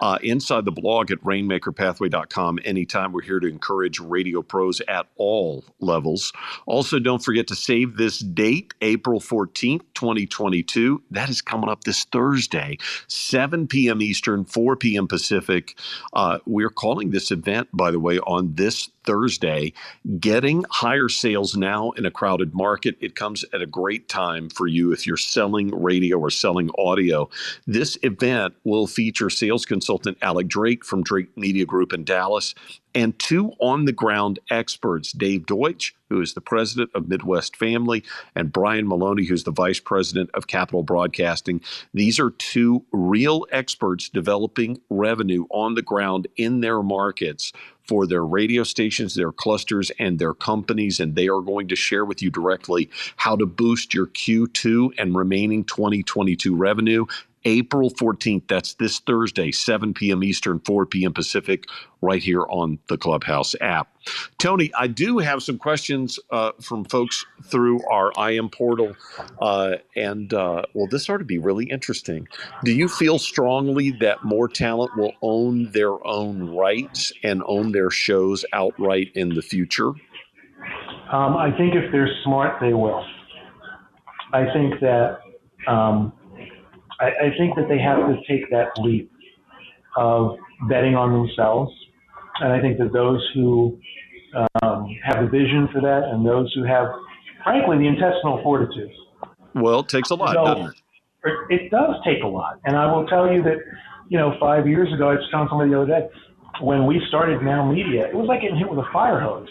[0.01, 3.11] uh, inside the blog at rainmakerpathway.com anytime.
[3.11, 6.33] We're here to encourage radio pros at all levels.
[6.65, 11.03] Also, don't forget to save this date, April 14th, 2022.
[11.11, 12.77] That is coming up this Thursday,
[13.07, 14.01] 7 p.m.
[14.01, 15.07] Eastern, 4 p.m.
[15.07, 15.77] Pacific.
[16.13, 19.73] Uh, we're calling this event, by the way, on this Thursday
[20.19, 22.95] getting higher sales now in a crowded market.
[23.01, 27.27] It comes at a great time for you if you're selling radio or selling audio.
[27.65, 32.53] This event will feature sales consultant Alec Drake from Drake Media Group in Dallas
[32.93, 38.03] and two on the ground experts, Dave Deutsch, who is the president of Midwest Family,
[38.35, 41.61] and Brian Maloney, who's the vice president of Capital Broadcasting.
[41.93, 47.53] These are two real experts developing revenue on the ground in their markets
[47.89, 50.99] for their radio stations, their clusters, and their companies.
[50.99, 55.15] And they are going to share with you directly how to boost your Q2 and
[55.15, 57.07] remaining 2022 revenue.
[57.45, 60.23] April 14th, that's this Thursday, 7 p.m.
[60.23, 61.13] Eastern, 4 p.m.
[61.13, 61.65] Pacific,
[62.01, 63.93] right here on the Clubhouse app.
[64.37, 68.95] Tony, I do have some questions uh, from folks through our IM portal.
[69.41, 72.27] Uh, and, uh, well, this ought to be really interesting.
[72.63, 77.89] Do you feel strongly that more talent will own their own rights and own their
[77.89, 79.89] shows outright in the future?
[81.11, 83.03] Um, I think if they're smart, they will.
[84.31, 85.19] I think that
[85.67, 86.13] um,
[86.99, 89.11] I, I think that they have to take that leap
[89.95, 90.35] of
[90.67, 91.71] betting on themselves,
[92.41, 93.79] and I think that those who
[94.61, 96.87] um, have the vision for that and those who have,
[97.43, 98.91] frankly, the intestinal fortitude.
[99.55, 100.75] Well, it takes a lot, So- doesn't it?
[101.49, 103.57] It, does take a lot, and I will tell you that,
[104.07, 106.07] you know, five years ago, I was telling somebody the other day,
[106.61, 109.49] when we started Now Media, it was like getting hit with a fire hose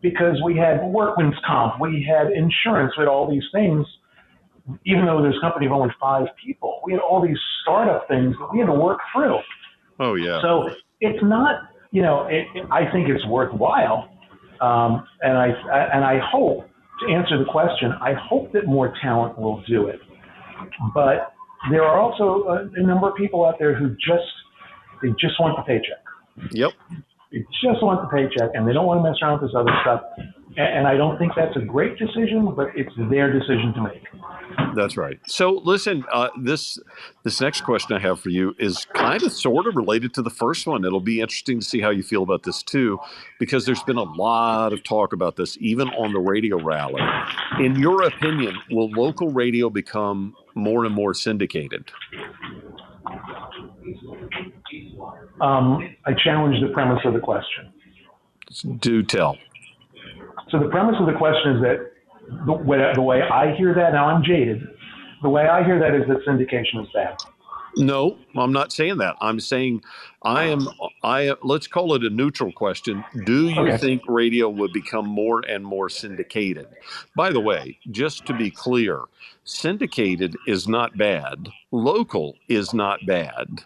[0.00, 3.86] because we had workman's comp, we had insurance, we had all these things.
[4.84, 8.34] Even though there's a company of only five people, we had all these startup things
[8.38, 9.38] that we had to work through.
[10.00, 10.40] Oh, yeah.
[10.42, 10.68] So
[11.00, 14.08] it's not, you know, it, it, I think it's worthwhile,
[14.60, 15.48] um, and I
[15.94, 16.68] and I hope
[17.00, 17.92] to answer the question.
[18.00, 20.00] I hope that more talent will do it,
[20.94, 21.32] but
[21.70, 24.28] there are also a, a number of people out there who just
[25.02, 26.02] they just want the paycheck.
[26.52, 26.72] Yep.
[27.32, 29.72] They just want the paycheck, and they don't want to mess around with this other
[29.82, 30.02] stuff.
[30.56, 34.02] And, and I don't think that's a great decision, but it's their decision to make.
[34.74, 35.18] That's right.
[35.26, 36.78] So, listen, uh, this
[37.24, 40.30] this next question I have for you is kind of sort of related to the
[40.30, 40.84] first one.
[40.84, 42.98] It'll be interesting to see how you feel about this too,
[43.38, 47.02] because there's been a lot of talk about this, even on the radio rally.
[47.60, 51.90] In your opinion, will local radio become more and more syndicated?
[55.40, 57.72] Um, I challenge the premise of the question.
[58.78, 59.36] Do tell.
[60.50, 61.92] So the premise of the question is that
[62.46, 64.62] the way, the way I hear that, now I'm jaded,
[65.22, 67.16] the way I hear that is that syndication is bad.
[67.76, 69.14] No, I'm not saying that.
[69.20, 69.82] I'm saying
[70.22, 70.66] I am.
[71.04, 73.04] I let's call it a neutral question.
[73.26, 73.76] Do you Okay.
[73.76, 76.66] think radio would become more and more syndicated?
[77.14, 79.02] By the way, just to be clear,
[79.44, 81.50] syndicated is not bad.
[81.70, 83.60] Local is not bad.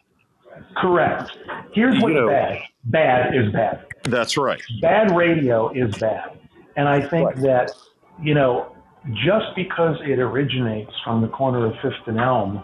[0.76, 1.36] Correct.
[1.72, 2.58] Here's what's You know- bad.
[2.84, 3.86] Bad is bad.
[4.04, 4.60] That's right.
[4.80, 6.32] Bad radio is bad.
[6.76, 7.36] And I think Right.
[7.42, 7.70] that,
[8.20, 8.74] you know,
[9.24, 12.62] just because it originates from the corner of Fifth and Elm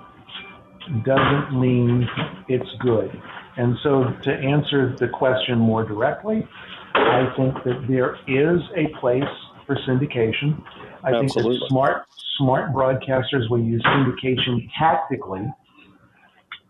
[1.05, 2.09] doesn't mean
[2.49, 3.11] it's good.
[3.57, 6.47] And so to answer the question more directly,
[6.95, 9.24] I think that there is a place
[9.66, 10.61] for syndication.
[11.05, 12.05] I think that smart
[12.39, 15.47] smart broadcasters will use syndication tactically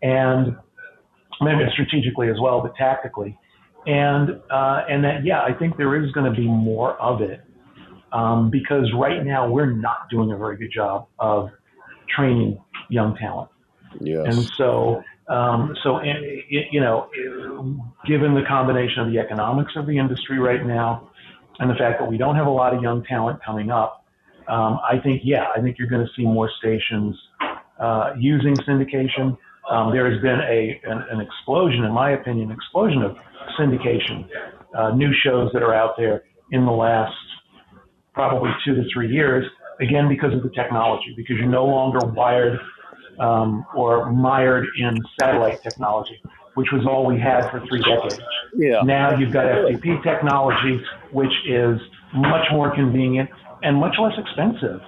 [0.01, 0.55] and
[1.41, 3.37] maybe strategically as well, but tactically.
[3.85, 7.41] And uh, and that yeah, I think there is going to be more of it
[8.11, 11.49] um, because right now we're not doing a very good job of
[12.13, 13.49] training young talent.
[13.99, 14.25] Yes.
[14.25, 17.09] And so, um, so and, you know,
[18.05, 21.09] given the combination of the economics of the industry right now
[21.59, 24.05] and the fact that we don't have a lot of young talent coming up,
[24.47, 27.15] um, I think, yeah, I think you're going to see more stations
[27.79, 29.37] uh, using syndication.
[29.69, 33.15] Um, there has been a an, an explosion, in my opinion, explosion of
[33.59, 34.27] syndication,
[34.77, 37.15] uh, new shows that are out there in the last
[38.13, 39.45] probably two to three years.
[39.79, 42.59] Again, because of the technology, because you're no longer wired
[43.19, 46.21] um, or mired in satellite technology,
[46.55, 48.19] which was all we had for three decades.
[48.55, 48.81] yeah.
[48.83, 51.79] Now you've got FTP technology, which is
[52.13, 53.29] much more convenient
[53.63, 54.81] and much less expensive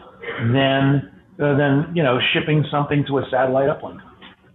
[0.51, 4.01] than uh, than you know shipping something to a satellite uplink.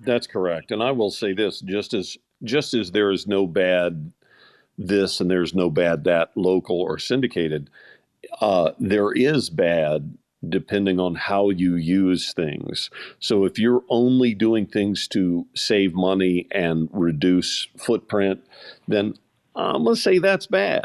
[0.06, 0.70] That's correct.
[0.70, 4.12] And I will say this: just as just as there is no bad
[4.78, 7.70] this and there's no bad that local or syndicated,
[8.40, 10.16] uh, there is bad
[10.48, 12.90] depending on how you use things.
[13.18, 18.44] So if you're only doing things to save money and reduce footprint,
[18.86, 19.14] then
[19.56, 20.84] I'm going to say that's bad.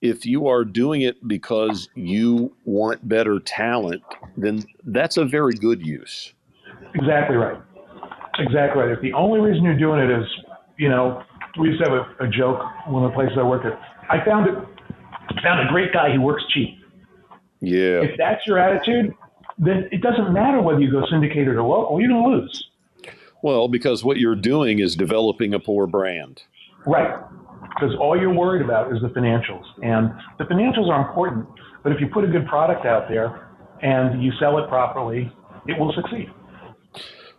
[0.00, 4.02] If you are doing it because you want better talent,
[4.36, 6.34] then that's a very good use.
[6.94, 7.58] Exactly right.
[8.38, 8.90] Exactly right.
[8.90, 10.26] If the only reason you're doing it is,
[10.78, 11.22] you know,
[11.58, 13.78] we used to have a, a joke one of the places I worked at.
[14.08, 14.54] I found it
[15.42, 16.78] found a great guy who works cheap.
[17.60, 18.02] Yeah.
[18.02, 19.14] If that's your attitude,
[19.58, 22.00] then it doesn't matter whether you go syndicated or local.
[22.00, 22.68] You're going to lose.
[23.42, 26.42] Well, because what you're doing is developing a poor brand.
[26.86, 27.20] Right.
[27.74, 29.64] Because all you're worried about is the financials.
[29.82, 31.46] And the financials are important,
[31.82, 33.48] but if you put a good product out there
[33.82, 35.32] and you sell it properly,
[35.66, 36.28] it will succeed.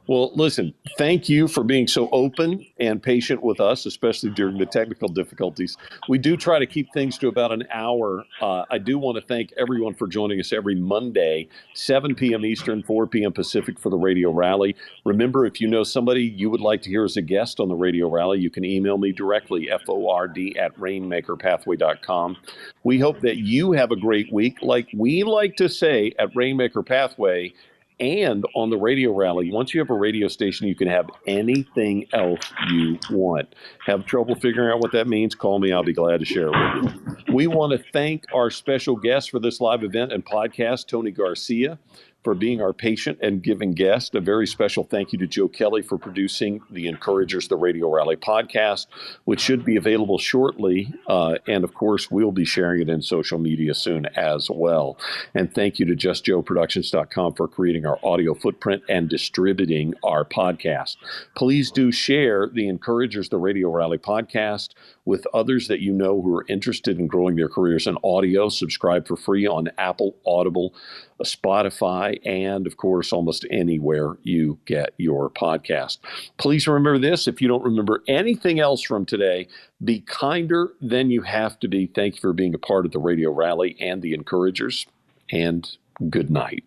[0.06, 4.66] Well, listen, thank you for being so open and patient with us, especially during the
[4.66, 5.78] technical difficulties.
[6.10, 8.26] We do try to keep things to about an hour.
[8.42, 12.46] Uh, I do want to thank everyone for joining us every Monday, 7 p.m.
[12.46, 13.32] Eastern, 4 p.m.
[13.32, 14.76] Pacific for the Radio Rally.
[15.06, 17.76] Remember, if you know somebody you would like to hear as a guest on the
[17.76, 22.38] Radio Rally, you can email me directly, FORD at rainmakerpathway.com.
[22.84, 24.58] We hope that you have a great week.
[24.62, 27.54] Like we like to say at Rainmaker Pathway,
[28.00, 32.06] and on the radio rally, once you have a radio station, you can have anything
[32.14, 33.54] else you want.
[33.86, 35.36] Have trouble figuring out what that means?
[35.36, 35.72] Call me.
[35.72, 36.94] I'll be glad to share it with
[37.28, 37.34] you.
[37.34, 41.80] We want to thank our special guest for this live event and podcast, Tony Garcia,
[42.24, 44.16] for being our patient and giving guest.
[44.16, 48.16] A very special thank you to Joe Kelley for producing the Encouragers, the Radio Rally
[48.16, 48.88] podcast,
[49.26, 50.94] which should be available shortly.
[51.08, 54.98] Uh, and of course, we'll be sharing it in social media soon as well.
[55.34, 60.98] And thank you to JustJoeProductions.com for creating our audio footprint and distributing our podcast.
[61.36, 64.70] Please do share the Encouragers, the Radio Rally podcast
[65.06, 68.50] with others that you know who are interested in growing their careers in audio.
[68.50, 70.74] Subscribe for free on Apple, Audible,
[71.20, 75.98] uh, Spotify, and of course, almost anywhere you get your podcast.
[76.38, 79.48] Please remember this if you don't remember anything else from today,
[79.84, 81.88] be kinder than you have to be.
[81.88, 84.86] Thank you for being a part of the Radio Rally and the Encouragers,
[85.32, 85.70] and
[86.10, 86.64] good night.